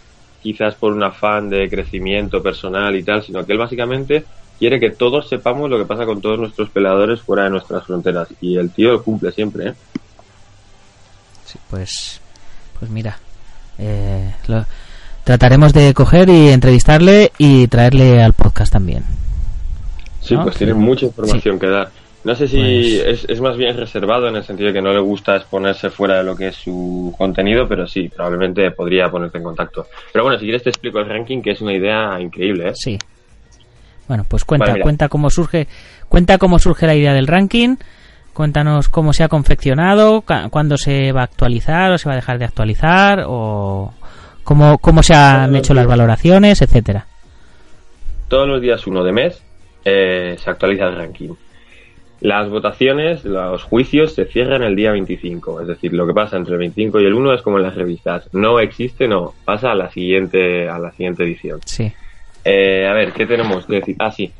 quizás 0.41 0.75
por 0.75 0.91
un 0.91 1.03
afán 1.03 1.49
de 1.49 1.69
crecimiento 1.69 2.41
personal 2.43 2.95
y 2.95 3.03
tal, 3.03 3.23
sino 3.23 3.45
que 3.45 3.53
él 3.53 3.59
básicamente 3.59 4.25
quiere 4.59 4.79
que 4.79 4.89
todos 4.91 5.29
sepamos 5.29 5.69
lo 5.69 5.77
que 5.77 5.85
pasa 5.85 6.05
con 6.05 6.21
todos 6.21 6.39
nuestros 6.39 6.69
peleadores 6.69 7.21
fuera 7.21 7.43
de 7.43 7.51
nuestras 7.51 7.83
fronteras 7.85 8.27
y 8.41 8.57
el 8.57 8.71
tío 8.71 8.91
lo 8.93 9.03
cumple 9.03 9.31
siempre, 9.31 9.69
¿eh? 9.69 9.73
Sí, 11.45 11.59
pues, 11.69 12.19
pues 12.79 12.89
mira, 12.91 13.17
eh, 13.77 14.33
lo- 14.47 14.65
trataremos 15.23 15.73
de 15.73 15.93
coger 15.93 16.29
y 16.29 16.49
entrevistarle 16.49 17.31
y 17.37 17.67
traerle 17.67 18.21
al 18.23 18.33
podcast 18.33 18.71
también. 18.73 19.03
Sí, 20.21 20.35
¿No? 20.35 20.43
pues 20.43 20.55
tiene 20.57 20.73
mucha 20.73 21.05
información 21.05 21.59
que 21.59 21.67
dar. 21.67 21.91
No 22.25 22.33
sé 22.33 22.47
si 22.47 22.57
Pues- 22.57 23.23
es, 23.23 23.29
es 23.29 23.39
más 23.39 23.55
bien 23.55 23.77
reservado 23.77 24.27
en 24.27 24.35
el 24.35 24.43
sentido 24.43 24.69
de 24.69 24.73
que 24.73 24.81
no 24.81 24.91
le 24.91 24.99
gusta 24.99 25.35
exponerse 25.35 25.91
fuera 25.91 26.17
de 26.17 26.23
lo 26.23 26.35
que 26.35 26.47
es 26.47 26.55
su 26.55 27.13
contenido, 27.15 27.67
pero 27.67 27.85
sí, 27.85 28.09
probablemente 28.09 28.71
podría 28.71 29.09
ponerte 29.09 29.37
en 29.37 29.43
contacto. 29.43 29.85
Pero 30.11 30.23
bueno, 30.25 30.39
si 30.39 30.45
quieres 30.45 30.63
te 30.63 30.71
explico 30.71 30.97
el 30.97 31.07
ranking, 31.07 31.43
que 31.43 31.51
es 31.51 31.61
una 31.61 31.73
idea 31.73 32.19
increíble, 32.19 32.69
¿eh? 32.69 32.73
Sí. 32.73 32.97
Bueno, 34.07 34.25
pues 34.27 34.43
cuenta, 34.43 34.71
Vale, 34.71 34.81
cuenta 34.81 35.07
cómo 35.07 35.29
surge, 35.29 35.67
cuenta 36.09 36.39
cómo 36.39 36.57
surge 36.57 36.87
la 36.87 36.95
idea 36.95 37.13
del 37.13 37.27
ranking. 37.27 37.75
Cuéntanos 38.33 38.89
cómo 38.89 39.13
se 39.13 39.23
ha 39.23 39.27
confeccionado, 39.29 40.23
cuándo 40.49 40.77
se 40.77 41.11
va 41.11 41.21
a 41.21 41.25
actualizar 41.25 41.91
o 41.91 41.97
se 41.99 42.09
va 42.09 42.13
a 42.13 42.17
dejar 42.17 42.39
de 42.39 42.45
actualizar 42.45 43.23
o 43.27 43.93
cómo, 44.43 44.79
cómo 44.79 45.03
se 45.03 45.13
han 45.13 45.51
Todos 45.51 45.59
hecho 45.59 45.73
las 45.75 45.85
valoraciones, 45.85 46.61
etcétera. 46.61 47.05
Todos 48.27 48.47
los 48.47 48.61
días 48.61 48.85
uno 48.87 49.03
de 49.03 49.11
mes 49.11 49.43
eh, 49.85 50.35
se 50.43 50.49
actualiza 50.49 50.85
el 50.85 50.95
ranking. 50.95 51.29
Las 52.21 52.49
votaciones, 52.49 53.25
los 53.25 53.63
juicios 53.63 54.13
se 54.13 54.25
cierran 54.25 54.63
el 54.63 54.75
día 54.75 54.91
25, 54.91 55.61
es 55.61 55.67
decir, 55.67 55.93
lo 55.93 56.07
que 56.07 56.13
pasa 56.13 56.37
entre 56.37 56.53
el 56.53 56.59
25 56.59 56.99
y 57.01 57.05
el 57.05 57.13
1 57.13 57.33
es 57.33 57.41
como 57.41 57.57
en 57.57 57.63
las 57.63 57.75
revistas. 57.75 58.29
No 58.33 58.59
existe, 58.59 59.07
no, 59.07 59.33
pasa 59.43 59.71
a 59.71 59.75
la 59.75 59.91
siguiente, 59.91 60.69
a 60.69 60.79
la 60.79 60.91
siguiente 60.91 61.23
edición. 61.23 61.59
Sí. 61.65 61.91
Eh, 62.43 62.87
a 62.87 62.93
ver, 62.93 63.11
¿qué 63.11 63.25
tenemos 63.25 63.65
que 63.65 63.75
decir? 63.75 63.95
Ah, 63.99 64.11
sí. 64.11 64.31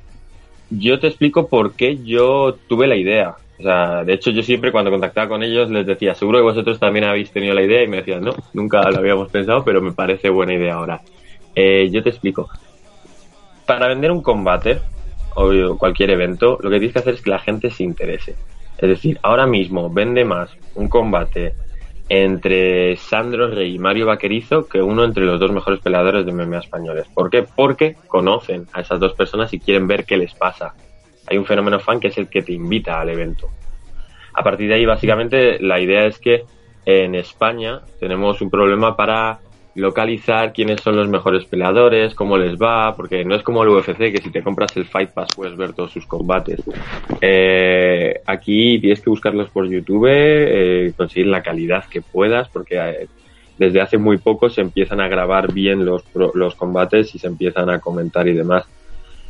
Yo 0.70 1.00
te 1.00 1.08
explico 1.08 1.48
por 1.48 1.74
qué 1.74 1.98
yo 2.04 2.58
tuve 2.68 2.88
la 2.88 2.96
idea. 2.96 3.36
O 3.60 3.64
sea, 3.64 4.04
de 4.04 4.14
hecho, 4.14 4.32
yo 4.32 4.42
siempre 4.42 4.72
cuando 4.72 4.92
contactaba 4.92 5.28
con 5.28 5.44
ellos 5.44 5.70
les 5.70 5.86
decía, 5.86 6.16
seguro 6.16 6.40
que 6.40 6.44
vosotros 6.44 6.80
también 6.80 7.06
habéis 7.06 7.32
tenido 7.32 7.54
la 7.54 7.64
idea 7.64 7.84
y 7.84 7.88
me 7.88 7.98
decían, 7.98 8.22
no, 8.24 8.36
nunca 8.54 8.90
lo 8.90 8.98
habíamos 8.98 9.30
pensado, 9.30 9.64
pero 9.64 9.82
me 9.82 9.92
parece 9.92 10.30
buena 10.30 10.54
idea 10.54 10.76
ahora. 10.76 11.02
Eh, 11.54 11.90
yo 11.92 12.02
te 12.04 12.10
explico. 12.10 12.50
Para 13.66 13.88
vender 13.88 14.12
un 14.12 14.22
combate 14.22 14.80
o 15.36 15.78
cualquier 15.78 16.10
evento, 16.12 16.58
lo 16.62 16.70
que 16.70 16.80
tienes 16.80 16.94
que 16.94 17.00
hacer 17.00 17.14
es 17.14 17.22
que 17.22 17.30
la 17.30 17.40
gente 17.40 17.70
se 17.70 17.84
interese. 17.84 18.36
Es 18.78 18.90
decir, 18.90 19.20
ahora 19.22 19.46
mismo 19.46 19.90
vende 19.90 20.26
más 20.26 20.50
un 20.76 20.88
combate 20.88 21.54
entre 22.10 22.96
Sandro 22.98 23.50
Rey 23.50 23.76
y 23.76 23.80
Mario 23.80 24.06
Vaquerizo 24.06 24.68
que 24.68 24.82
uno 24.82 25.04
entre 25.04 25.26
los 25.26 25.40
dos 25.40 25.52
mejores 25.52 25.80
peleadores 25.80 26.26
de 26.26 26.32
MMA 26.32 26.60
españoles. 26.60 27.08
¿Por 27.14 27.30
qué? 27.30 27.44
Porque 27.44 27.96
conocen 28.08 28.68
a 28.74 28.82
esas 28.82 29.00
dos 29.00 29.14
personas 29.14 29.54
y 29.54 29.60
quieren 29.60 29.88
ver 29.88 30.06
qué 30.06 30.18
les 30.18 30.34
pasa. 30.34 30.76
Hay 31.28 31.38
un 31.38 31.46
fenómeno 31.46 31.80
fan 31.80 32.00
que 32.00 32.10
es 32.10 32.18
el 32.18 32.30
que 32.30 32.44
te 32.44 32.54
invita 32.54 33.00
al 33.00 33.10
evento. 33.10 33.50
A 34.34 34.44
partir 34.44 34.68
de 34.68 34.76
ahí, 34.76 34.86
básicamente, 34.86 35.60
la 35.60 35.80
idea 35.80 36.06
es 36.06 36.20
que 36.20 36.44
en 36.86 37.16
España 37.16 37.82
tenemos 38.00 38.42
un 38.42 38.52
problema 38.52 38.96
para 38.96 39.40
localizar 39.76 40.54
quiénes 40.54 40.82
son 40.82 40.96
los 40.96 41.10
mejores 41.10 41.46
peleadores, 41.46 42.16
cómo 42.16 42.38
les 42.38 42.58
va, 42.58 42.96
porque 42.96 43.24
no 43.26 43.36
es 43.36 43.44
como 43.44 43.64
el 43.64 43.70
UFC 43.70 44.12
que 44.12 44.22
si 44.24 44.32
te 44.32 44.42
compras 44.42 44.76
el 44.78 44.86
Fight 44.86 45.12
Pass 45.12 45.34
puedes 45.36 45.56
ver 45.56 45.74
todos 45.74 45.92
sus 45.92 46.06
combates. 46.06 46.62
Eh, 47.22 48.22
aquí 48.26 48.80
tienes 48.80 49.02
que 49.02 49.10
buscarlos 49.10 49.50
por 49.50 49.70
YouTube, 49.70 50.08
eh, 50.10 50.94
conseguir 50.96 51.28
la 51.28 51.44
calidad 51.44 51.86
que 51.86 52.02
puedas, 52.02 52.50
porque 52.50 52.78
eh, 52.78 53.08
desde 53.58 53.82
hace 53.82 53.98
muy 53.98 54.18
poco 54.18 54.50
se 54.50 54.62
empiezan 54.62 55.02
a 55.02 55.08
grabar 55.08 55.54
bien 55.54 55.86
los, 55.86 56.04
los 56.14 56.56
combates 56.56 57.14
y 57.14 57.20
se 57.20 57.28
empiezan 57.28 57.70
a 57.70 57.80
comentar 57.80 58.28
y 58.28 58.34
demás. 58.34 58.66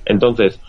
Entonces, 0.06 0.60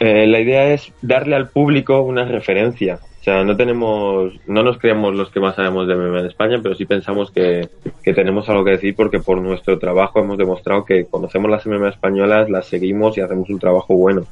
eh, 0.00 0.26
la 0.26 0.40
idea 0.40 0.72
es 0.72 0.92
darle 1.02 1.36
al 1.36 1.48
público 1.48 2.02
una 2.02 2.24
referencia. 2.24 2.98
O 3.24 3.30
sea, 3.30 3.42
no 3.42 3.56
tenemos, 3.56 4.34
no 4.46 4.62
nos 4.62 4.76
creemos 4.76 5.14
los 5.14 5.30
que 5.30 5.40
más 5.40 5.56
sabemos 5.56 5.88
de 5.88 5.96
MMA 5.96 6.20
en 6.20 6.26
España, 6.26 6.60
pero 6.62 6.74
sí 6.74 6.84
pensamos 6.84 7.30
que, 7.30 7.70
que 8.02 8.12
tenemos 8.12 8.46
algo 8.50 8.66
que 8.66 8.72
decir 8.72 8.94
porque 8.94 9.18
por 9.18 9.40
nuestro 9.40 9.78
trabajo 9.78 10.20
hemos 10.20 10.36
demostrado 10.36 10.84
que 10.84 11.06
conocemos 11.06 11.50
las 11.50 11.64
MMA 11.64 11.88
españolas, 11.88 12.50
las 12.50 12.66
seguimos 12.66 13.16
y 13.16 13.22
hacemos 13.22 13.48
un 13.48 13.58
trabajo 13.58 13.94
bueno. 13.94 14.26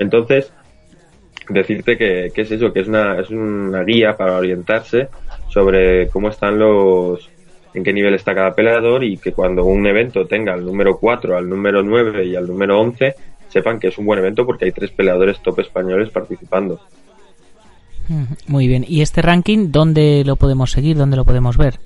Entonces, 0.00 0.52
decirte 1.48 1.96
que, 1.96 2.32
que 2.34 2.40
es 2.40 2.50
eso, 2.50 2.72
que 2.72 2.80
es 2.80 2.88
una, 2.88 3.20
es 3.20 3.30
una 3.30 3.84
guía 3.84 4.16
para 4.16 4.36
orientarse 4.38 5.06
sobre 5.48 6.08
cómo 6.08 6.28
están 6.28 6.58
los, 6.58 7.30
en 7.74 7.84
qué 7.84 7.92
nivel 7.92 8.14
está 8.14 8.34
cada 8.34 8.56
peleador 8.56 9.04
y 9.04 9.18
que 9.18 9.30
cuando 9.30 9.64
un 9.64 9.86
evento 9.86 10.26
tenga 10.26 10.52
al 10.52 10.64
número 10.64 10.98
4, 10.98 11.36
al 11.36 11.48
número 11.48 11.80
9 11.84 12.24
y 12.24 12.34
al 12.34 12.48
número 12.48 12.80
11, 12.80 13.14
sepan 13.50 13.78
que 13.78 13.86
es 13.86 13.98
un 13.98 14.06
buen 14.06 14.18
evento 14.18 14.44
porque 14.44 14.64
hay 14.64 14.72
tres 14.72 14.90
peleadores 14.90 15.40
top 15.44 15.60
españoles 15.60 16.10
participando. 16.10 16.80
Muy 18.46 18.68
bien. 18.68 18.84
¿Y 18.86 19.02
este 19.02 19.22
ranking 19.22 19.70
dónde 19.70 20.22
lo 20.24 20.36
podemos 20.36 20.70
seguir? 20.70 20.96
¿Dónde 20.96 21.16
lo 21.16 21.24
podemos 21.24 21.56
ver? 21.56 21.78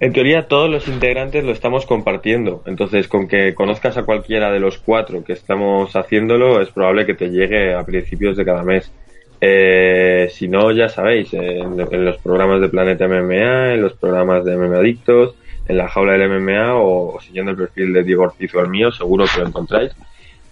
En 0.00 0.12
teoría 0.12 0.48
todos 0.48 0.68
los 0.68 0.88
integrantes 0.88 1.44
lo 1.44 1.52
estamos 1.52 1.86
compartiendo, 1.86 2.62
entonces 2.66 3.08
con 3.08 3.28
que 3.28 3.54
conozcas 3.54 3.96
a 3.96 4.02
cualquiera 4.02 4.50
de 4.50 4.60
los 4.60 4.76
cuatro 4.78 5.24
que 5.24 5.32
estamos 5.32 5.94
haciéndolo 5.94 6.60
es 6.60 6.68
probable 6.70 7.06
que 7.06 7.14
te 7.14 7.30
llegue 7.30 7.72
a 7.74 7.84
principios 7.84 8.36
de 8.36 8.44
cada 8.44 8.64
mes. 8.64 8.92
Eh, 9.40 10.28
si 10.30 10.48
no, 10.48 10.72
ya 10.72 10.88
sabéis, 10.88 11.32
en, 11.32 11.76
los 11.76 12.18
programas 12.18 12.60
de 12.60 12.68
Planeta 12.68 13.06
MMA, 13.06 13.74
en 13.74 13.82
los 13.82 13.94
programas 13.94 14.44
de 14.44 14.56
MMA 14.56 14.76
Adictos, 14.76 15.36
en 15.68 15.78
la 15.78 15.88
jaula 15.88 16.18
del 16.18 16.28
MMA 16.28 16.74
o, 16.74 17.18
siguiendo 17.20 17.52
el 17.52 17.56
perfil 17.56 17.92
de 17.92 18.02
Diego 18.02 18.24
Ortiz 18.24 18.54
o 18.54 18.66
mío, 18.66 18.90
seguro 18.90 19.24
que 19.32 19.40
lo 19.40 19.46
encontráis. 19.46 19.92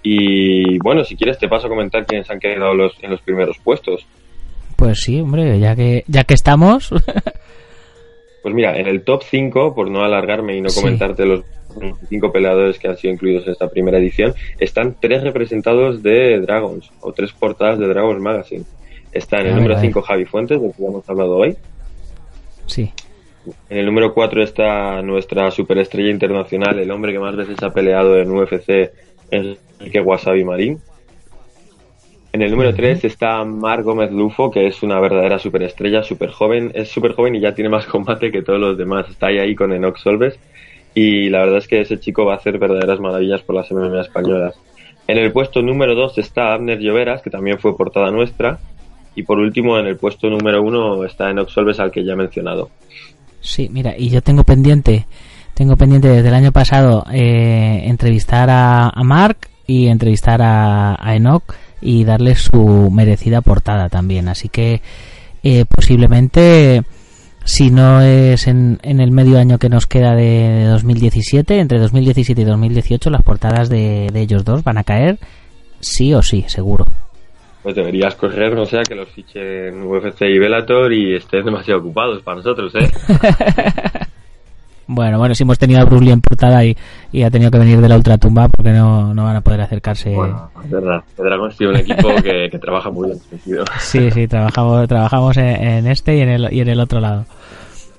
Y 0.03 0.79
bueno, 0.79 1.05
si 1.05 1.17
quieres 1.17 1.39
te 1.39 1.49
paso 1.49 1.67
a 1.67 1.71
comentar 1.71 2.07
quiénes 2.07 2.31
han 2.31 2.41
quedado 2.41 2.75
los, 2.75 2.93
en 3.03 3.11
los 3.11 3.21
primeros 3.21 3.59
puestos. 3.59 4.07
Pues 4.83 5.01
sí, 5.01 5.21
hombre, 5.21 5.59
ya 5.61 5.77
que 5.77 6.03
ya 6.09 6.25
que 6.25 6.35
estamos. 6.35 6.91
Pues 8.43 8.53
mira, 8.55 8.77
en 8.77 8.89
el 8.89 9.05
top 9.05 9.23
5, 9.23 9.73
por 9.73 9.89
no 9.89 10.03
alargarme 10.03 10.57
y 10.57 10.61
no 10.61 10.69
Sí. 10.69 10.81
comentarte 10.81 11.25
los 11.25 11.45
25 11.77 12.33
peleadores 12.33 12.77
que 12.81 12.89
han 12.89 12.97
sido 12.97 13.15
incluidos 13.15 13.47
en 13.47 13.53
esta 13.53 13.69
primera 13.69 13.99
edición, 13.99 14.35
están 14.59 14.97
tres 15.01 15.23
representados 15.23 16.03
de 16.03 16.41
Dragons, 16.41 16.91
o 17.01 17.13
tres 17.13 17.31
portadas 17.33 17.79
de 17.79 17.87
Dragons 17.87 18.21
Magazine. 18.21 18.65
Está 19.13 19.39
en 19.41 19.47
el 19.47 19.53
Ah, 19.53 19.57
número 19.57 19.75
vale. 19.77 19.87
5 19.87 20.03
Javi 20.03 20.25
Fuentes, 20.25 20.61
del 20.61 20.73
que 20.73 20.83
ya 20.83 20.89
hemos 20.89 21.09
hablado 21.09 21.37
hoy. 21.37 21.57
sí. 22.67 22.91
En 23.71 23.79
el 23.79 23.87
número 23.87 24.13
4 24.15 24.43
está 24.43 25.03
nuestra 25.03 25.51
superestrella 25.53 26.11
internacional, 26.11 26.79
el 26.81 26.91
hombre 26.93 27.13
que 27.13 27.19
más 27.21 27.35
veces 27.37 27.61
ha 27.63 27.71
peleado 27.71 28.17
en 28.19 28.31
UFC, 28.31 28.91
Enrique 29.31 30.01
Wasabi 30.01 30.45
Marín. 30.45 30.79
En 32.33 32.41
el 32.41 32.51
número 32.51 32.75
3 32.75 33.05
está 33.05 33.45
Mar 33.45 33.83
Gómez 33.83 34.11
Lufo, 34.11 34.51
que 34.51 34.67
es 34.67 34.83
una 34.83 34.99
verdadera 35.01 35.39
superestrella, 35.39 36.03
súper 36.03 36.31
joven. 36.31 36.73
Es 36.75 36.89
súper 36.89 37.13
joven 37.13 37.35
y 37.35 37.41
ya 37.41 37.55
tiene 37.55 37.69
más 37.69 37.85
combate 37.93 38.33
que 38.33 38.41
todos 38.41 38.59
los 38.59 38.79
demás. 38.79 39.07
Está 39.11 39.27
ahí, 39.27 39.39
ahí 39.39 39.55
con 39.55 39.71
Enox 39.73 40.01
Solves. 40.01 40.39
Y 40.95 41.29
la 41.29 41.41
verdad 41.41 41.59
es 41.59 41.69
que 41.69 41.81
ese 41.81 42.01
chico 42.01 42.25
va 42.25 42.35
a 42.35 42.37
hacer 42.37 42.59
verdaderas 42.59 43.01
maravillas 43.01 43.43
por 43.43 43.57
las 43.57 43.71
MMA 43.71 44.01
españolas. 44.01 44.59
En 45.07 45.19
el 45.19 45.31
puesto 45.31 45.61
número 45.61 45.95
2 45.95 46.17
está 46.19 46.55
Abner 46.55 46.79
Lloveras, 46.79 47.21
que 47.21 47.29
también 47.29 47.59
fue 47.59 47.77
portada 47.77 48.11
nuestra. 48.11 48.59
Y 49.15 49.25
por 49.25 49.39
último, 49.39 49.79
en 49.79 49.87
el 49.87 49.97
puesto 49.97 50.31
número 50.31 50.63
1 50.63 51.05
está 51.05 51.31
Enox 51.31 51.53
Solves, 51.53 51.81
al 51.81 51.91
que 51.91 52.03
ya 52.03 52.15
he 52.15 52.17
mencionado. 52.17 52.71
Sí, 53.41 53.69
mira, 53.71 53.95
y 53.99 54.09
yo 54.09 54.23
tengo 54.23 54.45
pendiente, 54.45 55.07
tengo 55.53 55.77
pendiente 55.77 56.09
desde 56.09 56.29
el 56.29 56.35
año 56.35 56.53
pasado 56.53 57.05
eh, 57.13 57.83
entrevistar 57.85 58.49
a, 58.49 58.89
a 58.89 59.03
Mark 59.03 59.37
y 59.67 59.89
entrevistar 59.89 60.41
a, 60.41 60.97
a 60.99 61.15
Enoch 61.15 61.45
y 61.83 62.05
darle 62.05 62.35
su 62.37 62.91
merecida 62.91 63.43
portada 63.43 63.89
también. 63.89 64.29
Así 64.29 64.49
que 64.49 64.81
eh, 65.43 65.65
posiblemente, 65.69 66.83
si 67.45 67.71
no 67.71 68.01
es 68.01 68.47
en, 68.47 68.79
en, 68.83 69.01
el 69.01 69.11
medio 69.11 69.39
año 69.39 69.59
que 69.59 69.69
nos 69.69 69.87
queda 69.87 70.15
de 70.15 70.65
2017, 70.67 71.59
entre 71.59 71.79
2017 71.79 72.41
y 72.41 72.45
2018, 72.45 73.11
las 73.11 73.23
portadas 73.23 73.69
de, 73.69 74.09
de 74.13 74.21
ellos 74.21 74.45
dos 74.45 74.63
van 74.63 74.79
a 74.79 74.85
caer 74.85 75.19
sí 75.83 76.15
o 76.15 76.23
sí, 76.23 76.45
seguro. 76.47 76.87
Pues 77.63 77.77
deberías 77.77 78.15
correr, 78.17 78.55
no 78.55 78.65
sea 78.65 78.83
que 78.83 78.95
los 78.95 79.09
fichen 79.11 79.83
UFC 79.85 80.23
y 80.23 80.39
Bellator 80.39 80.93
y 80.93 81.15
estén 81.15 81.45
demasiado 81.45 81.81
ocupados 81.81 82.23
para 82.23 82.39
nosotros, 82.39 82.75
¿eh? 82.75 82.91
Bueno, 84.87 85.19
bueno, 85.19 85.35
si 85.35 85.45
hemos 85.45 85.59
tenido 85.59 85.81
a 85.81 85.85
Bruce 85.85 86.05
Lee 86.05 86.11
en 86.11 86.21
portada 86.21 86.65
y, 86.65 86.77
y, 87.13 87.23
ha 87.23 87.31
tenido 87.31 87.51
que 87.51 87.59
venir 87.59 87.81
de 87.81 87.89
la 87.89 87.97
ultratumba 87.97 88.49
porque 88.49 88.71
no, 88.71 89.15
no 89.15 89.25
van 89.25 89.37
a 89.37 89.41
poder 89.41 89.61
acercarse. 89.61 90.15
Bueno, 90.15 90.51
es 90.65 90.71
verdad. 90.71 91.03
Dragons 91.17 91.57
tiene 91.57 91.73
un 91.73 91.79
equipo 91.79 92.09
que, 92.23 92.49
que, 92.51 92.59
trabaja 92.59 92.91
muy 92.91 93.09
bien 93.09 93.19
sentido. 93.21 93.65
Sí, 93.79 94.11
sí, 94.11 94.27
trabajamos, 94.27 94.89
trabajamos 94.89 95.37
en, 95.37 95.47
en, 95.47 95.87
este 95.87 96.17
y 96.17 96.21
en, 96.21 96.29
el, 96.29 96.53
y 96.53 96.61
en 96.61 96.69
el 96.69 96.81
otro 96.81 97.01
lado. 97.01 97.25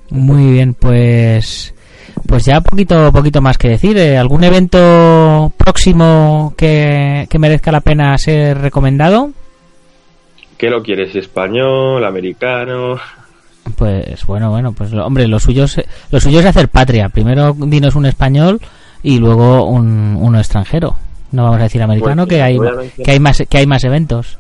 Muy 0.10 0.52
bien, 0.52 0.74
pues 0.74 1.74
pues 2.28 2.46
ya 2.46 2.62
poquito 2.62 3.12
poquito 3.12 3.42
más 3.42 3.58
que 3.58 3.70
decir. 3.70 3.98
¿Eh? 3.98 4.18
¿Algún 4.18 4.44
evento 4.44 5.52
próximo 5.58 6.54
que, 6.58 7.28
que 7.30 7.40
merezca 7.40 7.72
la 7.72 7.82
pena 7.82 8.18
ser 8.18 8.58
recomendado? 8.60 9.32
¿Qué 10.58 10.70
lo 10.70 10.82
quieres? 10.84 11.16
¿Español? 11.16 12.04
¿Americano? 12.06 12.98
Pues 13.78 14.26
bueno, 14.26 14.50
bueno, 14.50 14.74
pues 14.74 14.92
hombre, 14.94 15.28
lo 15.28 15.40
suyo 15.40 15.64
es, 15.64 15.82
lo 16.12 16.20
suyo 16.20 16.40
es 16.40 16.46
hacer 16.46 16.70
patria. 16.70 17.10
Primero 17.10 17.54
dinos 17.58 17.96
un 17.96 18.06
español 18.06 18.60
y 19.02 19.20
luego 19.20 19.66
un, 19.66 20.18
uno 20.20 20.38
extranjero. 20.38 20.96
No 21.32 21.44
vamos 21.44 21.60
a 21.60 21.64
decir 21.64 21.82
americano, 21.82 22.28
pues, 22.28 22.38
que 22.38 22.42
hay 22.44 22.58
que 23.04 23.12
hay 23.12 23.20
más 23.20 23.42
que 23.50 23.58
hay 23.58 23.66
más 23.66 23.84
eventos. 23.84 24.38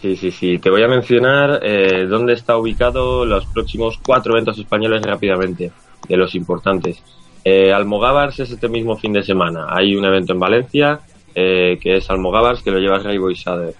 Sí, 0.00 0.16
sí, 0.16 0.30
sí. 0.30 0.58
Te 0.58 0.70
voy 0.70 0.82
a 0.82 0.88
mencionar 0.88 1.60
eh, 1.62 2.06
dónde 2.06 2.32
está 2.32 2.56
ubicado 2.56 3.24
los 3.24 3.46
próximos 3.46 3.98
cuatro 4.04 4.32
eventos 4.32 4.58
españoles 4.58 5.02
rápidamente, 5.02 5.72
de 6.08 6.16
los 6.16 6.34
importantes. 6.34 7.02
Eh, 7.44 7.72
Almogávars 7.72 8.38
es 8.40 8.50
este 8.50 8.68
mismo 8.68 8.96
fin 8.96 9.12
de 9.12 9.22
semana. 9.22 9.66
Hay 9.70 9.94
un 9.94 10.04
evento 10.04 10.32
en 10.32 10.40
Valencia 10.40 11.00
eh, 11.34 11.78
que 11.80 11.96
es 11.96 12.10
Almogávars, 12.10 12.62
que 12.62 12.70
lo 12.70 12.78
lleva 12.78 12.98
Rayboy 12.98 13.36
Sader. 13.36 13.74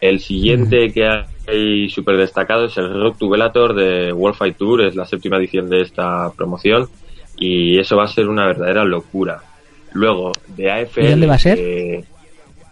El 0.00 0.20
siguiente 0.20 0.92
que 0.92 1.06
hay 1.46 1.88
súper 1.88 2.16
destacado 2.16 2.66
es 2.66 2.76
el 2.76 2.92
Rock 2.92 3.18
to 3.18 3.28
Bellator 3.28 3.74
de 3.74 4.12
World 4.12 4.36
Fight 4.36 4.56
Tour, 4.56 4.82
es 4.82 4.94
la 4.94 5.06
séptima 5.06 5.36
edición 5.36 5.68
de 5.68 5.82
esta 5.82 6.30
promoción 6.36 6.88
y 7.36 7.78
eso 7.78 7.96
va 7.96 8.04
a 8.04 8.08
ser 8.08 8.28
una 8.28 8.46
verdadera 8.46 8.84
locura. 8.84 9.40
Luego, 9.92 10.32
de 10.48 10.70
AFL... 10.70 11.00
¿Y 11.00 11.10
dónde 11.10 11.26
va 11.26 11.34
a 11.34 11.38
ser? 11.38 11.58
Eh, 11.58 12.04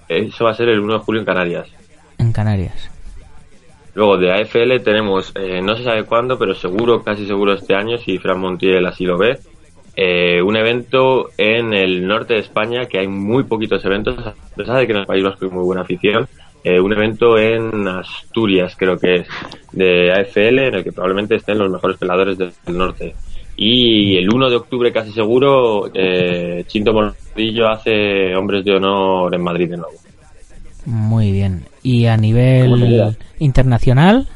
eso 0.09 0.45
va 0.45 0.51
a 0.51 0.55
ser 0.55 0.69
el 0.69 0.81
1 0.81 0.93
de 0.95 0.99
julio 0.99 1.21
en 1.21 1.27
Canarias. 1.27 1.69
En 2.19 2.33
Canarias. 2.33 2.91
Luego, 3.95 4.19
de 4.19 4.33
AFL 4.33 4.83
tenemos, 4.83 5.33
eh, 5.37 5.61
no 5.63 5.77
se 5.77 5.85
sabe 5.85 6.05
cuándo, 6.05 6.39
pero 6.39 6.55
seguro, 6.55 7.03
casi 7.03 7.27
seguro 7.27 7.55
este 7.55 7.75
año, 7.75 7.97
si 7.99 8.19
Fran 8.19 8.41
Montiel 8.41 8.85
así 8.87 9.05
lo 9.05 9.17
ve, 9.17 9.39
eh, 9.97 10.43
un 10.43 10.57
evento 10.57 11.31
en 11.39 11.73
el 11.73 12.07
norte 12.07 12.35
de 12.35 12.41
España, 12.41 12.87
que 12.87 12.99
hay 12.99 13.07
muy 13.07 13.45
poquitos 13.45 13.85
eventos, 13.85 14.19
a 14.19 14.35
pesar 14.57 14.79
de 14.79 14.87
que 14.87 14.93
en 14.93 14.99
el 14.99 15.07
País 15.07 15.23
Vasco 15.23 15.45
hay 15.45 15.51
muy 15.53 15.63
buena 15.63 15.83
afición, 15.83 16.27
eh, 16.65 16.81
un 16.81 16.93
evento 16.95 17.39
en 17.39 17.87
Asturias, 17.87 18.75
creo 18.77 18.97
que 18.97 19.17
es, 19.17 19.29
de 19.73 20.11
AFL, 20.13 20.59
en 20.61 20.75
el 20.77 20.85
que 20.85 20.93
probablemente 20.93 21.37
estén 21.37 21.59
los 21.59 21.71
mejores 21.71 21.99
peladores 21.99 22.39
del 22.39 22.53
norte. 22.69 23.15
Y 23.57 24.17
el 24.17 24.33
1 24.33 24.51
de 24.51 24.57
octubre, 24.57 24.91
casi 24.91 25.13
seguro, 25.13 25.91
eh, 25.95 26.65
Chinto 26.67 26.93
Morillo 26.93 27.69
hace 27.69 28.35
Hombres 28.35 28.65
de 28.65 28.73
Honor 28.73 29.35
en 29.35 29.43
Madrid 29.43 29.71
de 29.71 29.77
nuevo. 29.77 29.95
Muy 30.87 31.31
bien. 31.31 31.65
¿Y 31.83 32.07
a 32.07 32.17
nivel 32.17 33.15
internacional? 33.39 34.27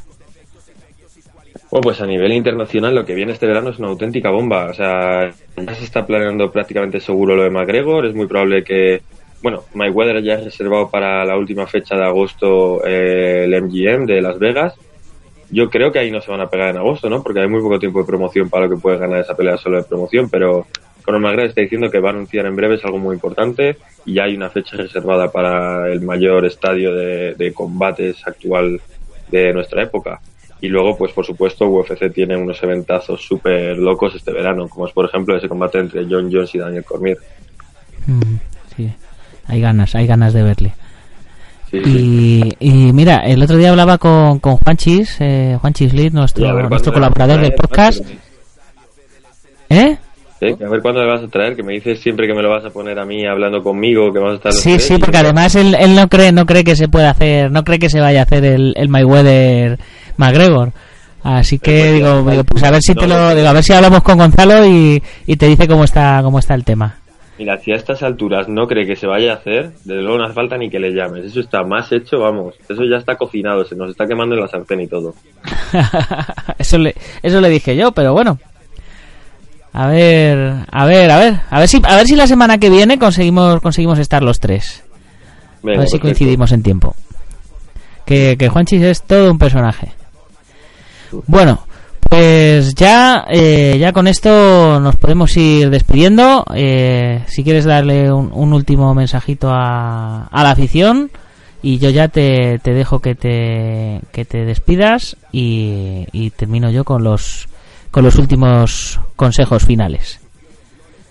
Bueno, 1.70 1.82
pues 1.82 2.00
a 2.00 2.06
nivel 2.06 2.32
internacional 2.32 2.94
lo 2.94 3.04
que 3.04 3.14
viene 3.14 3.32
este 3.32 3.46
verano 3.46 3.70
es 3.70 3.78
una 3.78 3.88
auténtica 3.88 4.30
bomba. 4.30 4.66
O 4.66 4.74
sea, 4.74 5.30
ya 5.56 5.74
se 5.74 5.84
está 5.84 6.06
planeando 6.06 6.50
prácticamente 6.50 7.00
seguro 7.00 7.36
lo 7.36 7.42
de 7.42 7.50
McGregor. 7.50 8.06
Es 8.06 8.14
muy 8.14 8.26
probable 8.26 8.62
que 8.64 9.02
bueno, 9.42 9.64
Mayweather 9.74 10.22
ya 10.22 10.34
es 10.34 10.44
reservado 10.44 10.90
para 10.90 11.24
la 11.24 11.36
última 11.36 11.66
fecha 11.66 11.96
de 11.96 12.04
agosto 12.04 12.84
eh, 12.84 13.44
el 13.44 13.62
MGM 13.62 14.06
de 14.06 14.20
Las 14.20 14.38
Vegas. 14.38 14.74
Yo 15.50 15.70
creo 15.70 15.92
que 15.92 15.98
ahí 15.98 16.10
no 16.10 16.20
se 16.20 16.30
van 16.30 16.40
a 16.40 16.50
pegar 16.50 16.70
en 16.70 16.76
agosto, 16.76 17.08
¿no? 17.08 17.22
Porque 17.22 17.40
hay 17.40 17.48
muy 17.48 17.62
poco 17.62 17.78
tiempo 17.78 18.00
de 18.00 18.06
promoción 18.06 18.50
para 18.50 18.66
lo 18.66 18.74
que 18.74 18.80
puede 18.80 18.98
ganar 18.98 19.20
esa 19.20 19.36
pelea 19.36 19.56
solo 19.56 19.78
de 19.78 19.84
promoción, 19.84 20.28
pero 20.28 20.66
Conor 21.04 21.20
McGregor 21.20 21.48
está 21.48 21.60
diciendo 21.62 21.90
que 21.90 22.00
va 22.00 22.10
a 22.10 22.12
anunciar 22.12 22.44
en 22.46 22.56
breve 22.56 22.74
es 22.74 22.84
algo 22.84 22.98
muy 22.98 23.14
importante 23.14 23.78
y 24.04 24.14
ya 24.14 24.24
hay 24.24 24.36
una 24.36 24.50
fecha 24.50 24.76
reservada 24.76 25.30
para 25.30 25.90
el 25.90 26.02
mayor 26.02 26.44
estadio 26.44 26.92
de, 26.94 27.52
combates 27.54 28.26
actual 28.26 28.80
de 29.30 29.52
nuestra 29.54 29.84
época. 29.84 30.20
Y 30.60 30.68
luego, 30.68 30.98
pues 30.98 31.12
por 31.12 31.24
supuesto, 31.24 31.66
UFC 31.68 32.12
tiene 32.12 32.36
unos 32.36 32.62
eventazos 32.62 33.22
súper 33.22 33.78
locos 33.78 34.16
este 34.16 34.32
verano, 34.32 34.68
como 34.68 34.86
es 34.86 34.92
por 34.92 35.06
ejemplo 35.06 35.36
ese 35.36 35.48
combate 35.48 35.78
entre 35.78 36.04
John 36.04 36.28
Jones 36.30 36.54
y 36.54 36.58
Daniel 36.58 36.84
Cormier. 36.84 37.18
Mm, 38.06 38.36
sí 38.76 38.92
hay 39.48 39.60
ganas, 39.60 39.94
hay 39.94 40.06
ganas 40.06 40.32
de 40.32 40.42
verle. 40.42 40.74
Sí, 41.70 41.78
y, 41.84 42.56
y, 42.60 42.92
mira, 42.92 43.16
el 43.26 43.42
otro 43.42 43.56
día 43.56 43.70
hablaba 43.70 43.98
con, 43.98 44.38
con 44.38 44.56
Juanchis, 44.56 45.16
eh, 45.20 45.58
Juanchis 45.60 45.92
Lid, 45.92 46.12
nuestro, 46.12 46.68
nuestro 46.68 46.92
colaborador 46.92 47.40
del 47.40 47.52
podcast. 47.52 48.02
¿Eh? 49.68 49.98
Sí, 50.40 50.46
a 50.46 50.68
ver 50.68 50.80
cuándo 50.80 51.02
le 51.02 51.10
vas 51.10 51.22
a 51.22 51.28
traer, 51.28 51.56
que 51.56 51.62
me 51.62 51.74
dices 51.74 52.00
siempre 52.00 52.26
que 52.26 52.32
me 52.32 52.42
lo 52.42 52.48
vas 52.48 52.64
a 52.64 52.70
poner 52.70 52.98
a 52.98 53.04
mí 53.04 53.26
hablando 53.26 53.60
conmigo, 53.62 54.12
que 54.12 54.20
vas 54.20 54.32
a 54.32 54.36
estar... 54.36 54.52
Sí, 54.52 54.78
sí, 54.78 54.96
porque 54.98 55.18
además 55.18 55.56
él, 55.56 55.76
él, 55.78 55.96
no 55.96 56.08
cree 56.08 56.30
no 56.30 56.46
cree 56.46 56.62
que 56.62 56.76
se 56.76 56.88
pueda 56.88 57.10
hacer, 57.10 57.50
no 57.50 57.64
cree 57.64 57.78
que 57.78 57.90
se 57.90 58.00
vaya 58.00 58.20
a 58.20 58.22
hacer 58.22 58.44
el, 58.44 58.72
el 58.76 58.88
Mayweather 58.88 59.78
McGregor. 60.16 60.72
Así 61.24 61.58
que 61.58 61.92
digo, 61.94 62.22
digo, 62.30 62.44
pues 62.44 62.62
a 62.62 62.70
ver 62.70 62.80
si 62.80 62.94
te 62.94 63.06
lo, 63.06 63.34
digo, 63.34 63.48
a 63.48 63.52
ver 63.52 63.64
si 63.64 63.72
hablamos 63.72 64.02
con 64.02 64.16
Gonzalo 64.16 64.64
y, 64.64 65.02
y 65.26 65.36
te 65.36 65.48
dice 65.48 65.66
cómo 65.66 65.84
está, 65.84 66.20
cómo 66.22 66.38
está 66.38 66.54
el 66.54 66.64
tema. 66.64 66.96
Mira, 67.38 67.56
si 67.58 67.70
a 67.70 67.76
estas 67.76 68.02
alturas 68.02 68.48
no 68.48 68.66
cree 68.66 68.84
que 68.84 68.96
se 68.96 69.06
vaya 69.06 69.32
a 69.32 69.36
hacer, 69.36 69.70
desde 69.84 70.02
luego 70.02 70.18
no 70.18 70.24
hace 70.24 70.34
falta 70.34 70.58
ni 70.58 70.68
que 70.68 70.80
le 70.80 70.92
llames. 70.92 71.24
Eso 71.24 71.38
está 71.38 71.62
más 71.62 71.92
hecho, 71.92 72.18
vamos. 72.18 72.54
Eso 72.68 72.82
ya 72.84 72.96
está 72.96 73.14
cocinado, 73.16 73.64
se 73.64 73.76
nos 73.76 73.90
está 73.90 74.06
quemando 74.06 74.34
en 74.34 74.40
la 74.40 74.48
sartén 74.48 74.80
y 74.80 74.88
todo. 74.88 75.14
eso, 76.58 76.78
le, 76.78 76.96
eso 77.22 77.40
le 77.40 77.48
dije 77.48 77.76
yo, 77.76 77.92
pero 77.92 78.12
bueno. 78.12 78.38
A 79.72 79.86
ver, 79.86 80.64
a 80.68 80.86
ver, 80.86 81.10
a 81.12 81.18
ver. 81.18 81.40
A 81.48 81.60
ver 81.60 81.68
si, 81.68 81.80
a 81.84 81.94
ver 81.96 82.06
si 82.06 82.16
la 82.16 82.26
semana 82.26 82.58
que 82.58 82.70
viene 82.70 82.98
conseguimos, 82.98 83.60
conseguimos 83.60 84.00
estar 84.00 84.24
los 84.24 84.40
tres. 84.40 84.82
Venga, 85.62 85.78
a 85.78 85.80
ver 85.80 85.88
si 85.88 85.98
perfecto. 85.98 86.00
coincidimos 86.00 86.50
en 86.50 86.62
tiempo. 86.64 86.96
Que, 88.04 88.36
que 88.36 88.48
Juanchis 88.48 88.82
es 88.82 89.02
todo 89.02 89.30
un 89.30 89.38
personaje. 89.38 89.92
Bueno, 91.28 91.67
pues 92.08 92.74
ya, 92.74 93.26
eh, 93.28 93.76
ya 93.78 93.92
con 93.92 94.06
esto 94.06 94.80
nos 94.80 94.96
podemos 94.96 95.36
ir 95.36 95.70
despidiendo. 95.70 96.44
Eh, 96.54 97.22
si 97.26 97.44
quieres 97.44 97.64
darle 97.64 98.12
un, 98.12 98.30
un 98.32 98.52
último 98.52 98.94
mensajito 98.94 99.50
a, 99.50 100.26
a, 100.26 100.42
la 100.42 100.50
afición 100.50 101.10
y 101.62 101.78
yo 101.78 101.90
ya 101.90 102.08
te, 102.08 102.58
te 102.60 102.72
dejo 102.72 103.00
que 103.00 103.14
te, 103.14 104.00
que 104.12 104.24
te 104.24 104.44
despidas 104.44 105.16
y, 105.32 106.06
y, 106.12 106.30
termino 106.30 106.70
yo 106.70 106.84
con 106.84 107.04
los, 107.04 107.48
con 107.90 108.04
los 108.04 108.16
últimos 108.16 109.00
consejos 109.16 109.64
finales. 109.64 110.20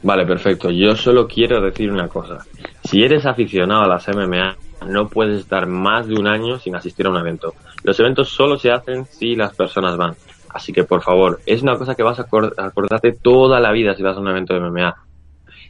Vale, 0.03 0.25
perfecto. 0.25 0.71
Yo 0.71 0.95
solo 0.95 1.27
quiero 1.27 1.61
decir 1.61 1.91
una 1.91 2.07
cosa. 2.07 2.39
Si 2.83 3.03
eres 3.03 3.25
aficionado 3.25 3.83
a 3.83 3.87
las 3.87 4.07
MMA, 4.07 4.55
no 4.87 5.09
puedes 5.09 5.41
estar 5.41 5.67
más 5.67 6.07
de 6.07 6.15
un 6.15 6.27
año 6.27 6.59
sin 6.59 6.75
asistir 6.75 7.07
a 7.07 7.09
un 7.09 7.17
evento. 7.17 7.53
Los 7.83 7.99
eventos 7.99 8.29
solo 8.29 8.57
se 8.57 8.71
hacen 8.71 9.05
si 9.05 9.35
las 9.35 9.53
personas 9.55 9.97
van. 9.97 10.15
Así 10.57 10.73
que 10.73 10.83
por 10.83 11.03
favor, 11.03 11.39
es 11.45 11.61
una 11.61 11.77
cosa 11.77 11.93
que 11.93 12.01
vas 12.01 12.19
a 12.19 12.23
acordarte 12.23 13.11
toda 13.11 13.59
la 13.59 13.71
vida 13.71 13.93
si 13.93 14.01
vas 14.01 14.17
a 14.17 14.19
un 14.19 14.27
evento 14.27 14.55
de 14.55 14.59
MMA. 14.59 14.95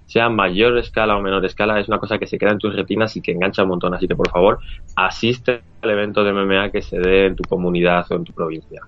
Sea 0.06 0.30
mayor 0.30 0.78
escala 0.78 1.18
o 1.18 1.22
menor 1.22 1.46
escala, 1.46 1.78
es 1.78 1.90
una 1.90 2.00
cosa 2.00 2.18
que 2.18 2.26
se 2.26 2.38
queda 2.38 2.52
en 2.52 2.58
tus 2.58 2.74
retinas 2.74 3.14
y 3.18 3.22
que 3.22 3.34
engancha 3.34 3.64
un 3.64 3.68
montón. 3.68 3.94
Así 3.94 4.08
que 4.08 4.16
por 4.16 4.30
favor, 4.30 4.60
asiste 4.96 5.60
al 5.82 5.90
evento 5.90 6.24
de 6.24 6.32
MMA 6.32 6.70
que 6.70 6.82
se 6.82 7.00
dé 7.00 7.26
en 7.26 7.36
tu 7.36 7.44
comunidad 7.44 8.06
o 8.10 8.16
en 8.16 8.24
tu 8.24 8.32
provincia. 8.32 8.80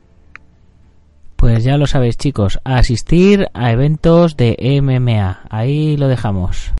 Pues 1.35 1.65
ya 1.65 1.75
lo 1.75 1.85
sabéis 1.85 2.15
chicos, 2.15 2.61
asistir 2.63 3.47
a 3.53 3.73
eventos 3.73 4.37
de 4.37 4.55
MMA. 4.81 5.41
Ahí 5.49 5.97
lo 5.97 6.07
dejamos. 6.07 6.73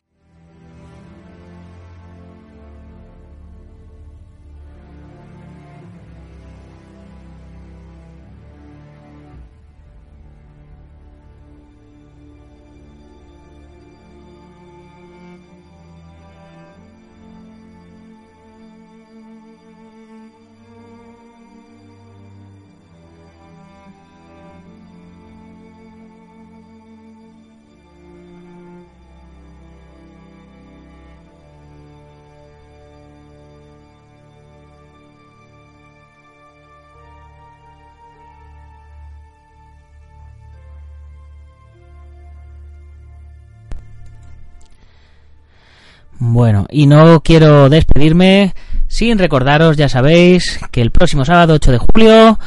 Bueno, 46.22 46.66
y 46.68 46.86
no 46.86 47.22
quiero 47.22 47.70
despedirme 47.70 48.54
sin 48.88 49.18
recordaros, 49.18 49.78
ya 49.78 49.88
sabéis, 49.88 50.60
que 50.70 50.82
el 50.82 50.90
próximo 50.90 51.24
sábado 51.24 51.54
8 51.54 51.72
de 51.72 51.78
julio, 51.78 52.38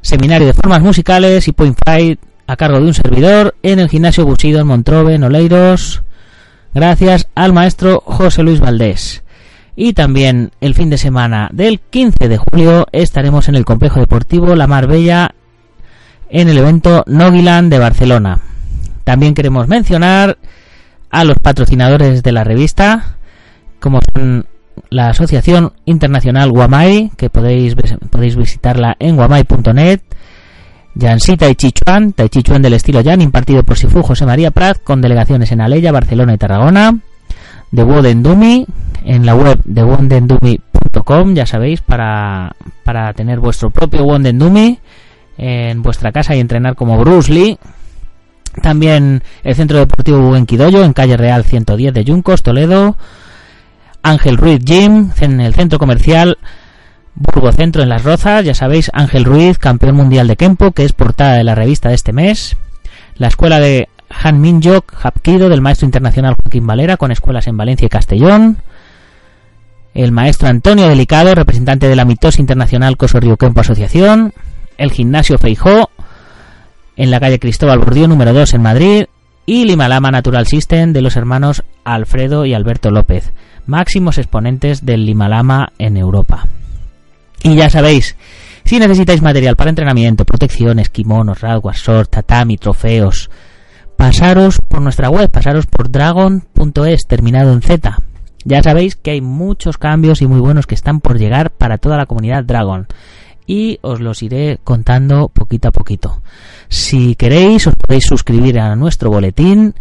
seminario 0.00 0.46
de 0.46 0.54
formas 0.54 0.80
musicales 0.80 1.46
y 1.46 1.52
point 1.52 1.76
fight 1.84 2.18
a 2.46 2.56
cargo 2.56 2.80
de 2.80 2.86
un 2.86 2.94
servidor 2.94 3.54
en 3.62 3.80
el 3.80 3.90
gimnasio 3.90 4.24
Busido 4.24 4.60
en 4.60 4.66
Montrove, 4.66 5.14
en 5.14 5.24
Oleiros, 5.24 6.02
gracias 6.72 7.28
al 7.34 7.52
maestro 7.52 8.02
José 8.06 8.42
Luis 8.42 8.60
Valdés. 8.60 9.22
Y 9.76 9.92
también 9.92 10.52
el 10.62 10.74
fin 10.74 10.88
de 10.88 10.96
semana 10.96 11.50
del 11.52 11.80
15 11.80 12.28
de 12.28 12.38
julio 12.38 12.86
estaremos 12.92 13.46
en 13.50 13.56
el 13.56 13.66
complejo 13.66 14.00
deportivo 14.00 14.56
La 14.56 14.66
Marbella 14.66 15.34
en 16.30 16.48
el 16.48 16.56
evento 16.56 17.04
Nogiland 17.06 17.70
de 17.70 17.78
Barcelona. 17.78 18.40
También 19.04 19.34
queremos 19.34 19.68
mencionar 19.68 20.38
a 21.10 21.24
los 21.24 21.38
patrocinadores 21.38 22.22
de 22.22 22.32
la 22.32 22.44
revista, 22.44 23.17
como 23.80 24.00
la 24.90 25.08
Asociación 25.08 25.72
Internacional 25.84 26.50
Guamai, 26.50 27.10
que 27.16 27.30
podéis, 27.30 27.74
podéis 28.10 28.36
visitarla 28.36 28.96
en 28.98 29.16
guamai.net, 29.16 30.00
Yansi 30.94 31.36
Tai 31.36 31.54
Chi 31.54 31.72
Chuan, 31.72 32.12
Tai 32.12 32.28
Chi 32.28 32.42
Chuan 32.42 32.62
del 32.62 32.74
estilo 32.74 33.00
Yan, 33.00 33.20
impartido 33.20 33.62
por 33.62 33.76
Sifu 33.76 34.02
José 34.02 34.26
María 34.26 34.50
Prat, 34.50 34.78
con 34.82 35.00
delegaciones 35.00 35.52
en 35.52 35.60
Aleya, 35.60 35.92
Barcelona 35.92 36.34
y 36.34 36.38
Tarragona, 36.38 36.98
de 37.70 37.82
Wodendumi, 37.82 38.66
en 39.04 39.26
la 39.26 39.34
web 39.34 39.60
de 39.64 39.82
wondendumi.com, 39.82 41.34
ya 41.34 41.46
sabéis, 41.46 41.80
para, 41.82 42.56
para 42.84 43.12
tener 43.12 43.38
vuestro 43.38 43.70
propio 43.70 44.04
Wondendumi 44.04 44.78
en 45.36 45.82
vuestra 45.82 46.10
casa 46.10 46.34
y 46.34 46.40
entrenar 46.40 46.74
como 46.74 46.98
Bruce 46.98 47.32
Lee. 47.32 47.58
También 48.60 49.22
el 49.44 49.54
Centro 49.54 49.78
Deportivo 49.78 50.20
Buenquidoyo 50.20 50.84
en 50.84 50.92
calle 50.92 51.16
Real 51.16 51.44
110 51.44 51.94
de 51.94 52.04
Yuncos, 52.04 52.42
Toledo. 52.42 52.96
Ángel 54.10 54.36
Ruiz 54.36 54.60
Gym 54.64 55.10
en 55.20 55.40
el 55.40 55.54
centro 55.54 55.78
comercial 55.78 56.38
Burgo 57.14 57.52
Centro 57.52 57.82
en 57.82 57.88
Las 57.88 58.04
Rozas. 58.04 58.44
Ya 58.44 58.54
sabéis, 58.54 58.90
Ángel 58.94 59.24
Ruiz, 59.24 59.58
campeón 59.58 59.96
mundial 59.96 60.28
de 60.28 60.36
Kempo, 60.36 60.72
que 60.72 60.84
es 60.84 60.92
portada 60.92 61.34
de 61.34 61.44
la 61.44 61.54
revista 61.54 61.88
de 61.88 61.94
este 61.94 62.12
mes. 62.12 62.56
La 63.16 63.28
escuela 63.28 63.60
de 63.60 63.88
Han 64.22 64.40
Minjok 64.40 64.94
Hapkido 65.04 65.48
del 65.48 65.60
maestro 65.60 65.86
internacional 65.86 66.36
Joaquín 66.40 66.66
Valera, 66.66 66.96
con 66.96 67.10
escuelas 67.10 67.46
en 67.48 67.56
Valencia 67.56 67.86
y 67.86 67.90
Castellón. 67.90 68.58
El 69.94 70.12
maestro 70.12 70.48
Antonio 70.48 70.88
Delicado, 70.88 71.34
representante 71.34 71.88
de 71.88 71.96
la 71.96 72.04
mitosis 72.04 72.40
internacional 72.40 72.96
Coso 72.96 73.20
Río 73.20 73.36
Kempo 73.36 73.60
Asociación. 73.60 74.32
El 74.76 74.92
gimnasio 74.92 75.38
Feijó, 75.38 75.90
en 76.96 77.10
la 77.10 77.20
calle 77.20 77.38
Cristóbal 77.38 77.78
Bordío 77.80 78.08
número 78.08 78.32
2 78.32 78.54
en 78.54 78.62
Madrid. 78.62 79.04
Y 79.50 79.64
Limalama 79.64 80.10
Natural 80.10 80.46
System 80.46 80.92
de 80.92 81.00
los 81.00 81.16
hermanos 81.16 81.64
Alfredo 81.82 82.44
y 82.44 82.52
Alberto 82.52 82.90
López, 82.90 83.32
máximos 83.64 84.18
exponentes 84.18 84.84
del 84.84 85.06
Limalama 85.06 85.72
en 85.78 85.96
Europa. 85.96 86.46
Y 87.42 87.54
ya 87.54 87.70
sabéis, 87.70 88.14
si 88.64 88.78
necesitáis 88.78 89.22
material 89.22 89.56
para 89.56 89.70
entrenamiento, 89.70 90.26
protecciones, 90.26 90.90
kimonos, 90.90 91.40
radwas, 91.40 91.78
short, 91.78 92.10
tatami, 92.10 92.58
trofeos, 92.58 93.30
pasaros 93.96 94.60
por 94.68 94.82
nuestra 94.82 95.08
web, 95.08 95.30
pasaros 95.30 95.64
por 95.64 95.90
dragon.es, 95.90 97.06
terminado 97.06 97.54
en 97.54 97.62
Z. 97.62 97.96
Ya 98.44 98.62
sabéis 98.62 98.96
que 98.96 99.12
hay 99.12 99.22
muchos 99.22 99.78
cambios 99.78 100.20
y 100.20 100.26
muy 100.26 100.40
buenos 100.40 100.66
que 100.66 100.74
están 100.74 101.00
por 101.00 101.18
llegar 101.18 101.52
para 101.52 101.78
toda 101.78 101.96
la 101.96 102.04
comunidad 102.04 102.44
Dragon. 102.44 102.86
Y 103.48 103.78
os 103.80 104.00
los 104.00 104.22
iré 104.22 104.60
contando 104.62 105.28
poquito 105.28 105.68
a 105.68 105.72
poquito. 105.72 106.22
Si 106.68 107.16
queréis, 107.16 107.66
os 107.66 107.74
podéis 107.74 108.04
suscribir 108.04 108.60
a 108.60 108.76
nuestro 108.76 109.10
boletín 109.10 109.74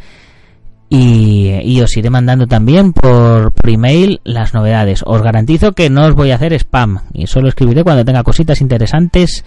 y, 0.90 1.82
os 1.82 1.98
iré 1.98 2.10
mandando 2.10 2.48
también 2.48 2.94
por, 2.94 3.52
por, 3.52 3.70
email 3.70 4.22
las 4.24 4.54
novedades. 4.54 5.04
Os 5.06 5.22
garantizo 5.22 5.74
que 5.74 5.90
no 5.90 6.06
os 6.06 6.16
voy 6.16 6.32
a 6.32 6.36
hacer 6.36 6.54
spam 6.54 7.02
y 7.14 7.28
solo 7.28 7.50
escribiré 7.50 7.84
cuando 7.84 8.06
tenga 8.06 8.24
cositas 8.24 8.62
interesantes 8.62 9.44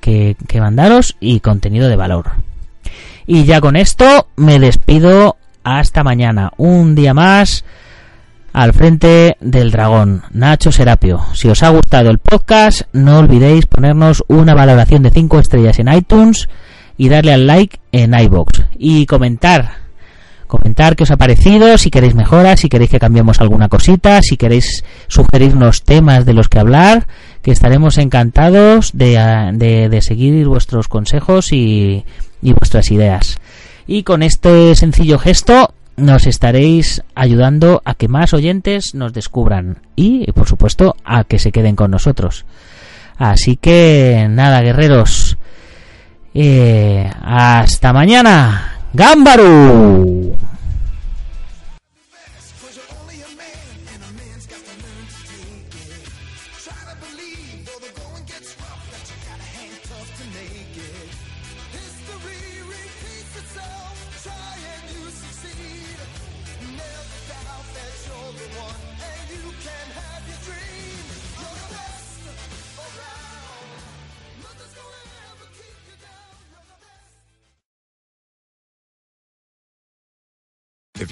que, 0.00 0.36
que 0.48 0.60
mandaros 0.60 1.16
y 1.20 1.38
contenido 1.38 1.88
de 1.88 1.96
valor. 1.96 2.32
Y 3.28 3.44
ya 3.44 3.60
con 3.60 3.76
esto 3.76 4.26
me 4.34 4.58
despido 4.58 5.36
hasta 5.62 6.02
mañana. 6.02 6.50
Un 6.56 6.96
día 6.96 7.14
más 7.14 7.64
al 8.52 8.72
frente 8.72 9.36
del 9.40 9.70
dragón, 9.70 10.22
Nacho 10.32 10.72
Serapio. 10.72 11.20
Si 11.34 11.48
os 11.48 11.62
ha 11.62 11.70
gustado 11.70 12.10
el 12.10 12.18
podcast, 12.18 12.82
no 12.92 13.18
olvidéis 13.18 13.66
ponernos 13.66 14.24
una 14.28 14.54
valoración 14.54 15.02
de 15.02 15.10
5 15.10 15.38
estrellas 15.38 15.78
en 15.78 15.92
iTunes 15.92 16.48
y 16.98 17.08
darle 17.08 17.32
al 17.32 17.46
like 17.46 17.80
en 17.92 18.14
iBox 18.14 18.62
y 18.78 19.06
comentar 19.06 19.82
comentar 20.52 20.96
qué 20.96 21.04
os 21.04 21.10
ha 21.10 21.16
parecido, 21.16 21.78
si 21.78 21.90
queréis 21.90 22.14
mejoras, 22.14 22.60
si 22.60 22.68
queréis 22.68 22.90
que 22.90 22.98
cambiemos 22.98 23.40
alguna 23.40 23.70
cosita, 23.70 24.20
si 24.20 24.36
queréis 24.36 24.84
sugerirnos 25.08 25.82
temas 25.82 26.26
de 26.26 26.34
los 26.34 26.50
que 26.50 26.58
hablar, 26.58 27.06
que 27.40 27.52
estaremos 27.52 27.96
encantados 27.96 28.90
de, 28.92 29.88
de, 29.90 30.02
seguir 30.02 30.46
vuestros 30.46 30.88
consejos 30.88 31.54
y, 31.54 32.04
y 32.42 32.52
vuestras 32.52 32.90
ideas. 32.90 33.38
Y 33.86 34.02
con 34.02 34.22
este 34.22 34.74
sencillo 34.74 35.18
gesto 35.18 35.72
nos 35.96 36.26
estaréis 36.26 37.02
ayudando 37.14 37.82
a 37.84 37.94
que 37.94 38.08
más 38.08 38.34
oyentes 38.34 38.94
nos 38.94 39.12
descubran 39.12 39.78
y, 39.96 40.30
por 40.32 40.48
supuesto, 40.48 40.96
a 41.04 41.24
que 41.24 41.38
se 41.38 41.52
queden 41.52 41.76
con 41.76 41.90
nosotros. 41.90 42.44
Así 43.18 43.56
que 43.56 44.26
nada, 44.30 44.60
guerreros. 44.62 45.36
Eh, 46.34 47.10
hasta 47.22 47.92
mañana. 47.92 48.78
¡Gámbaru! 48.92 50.21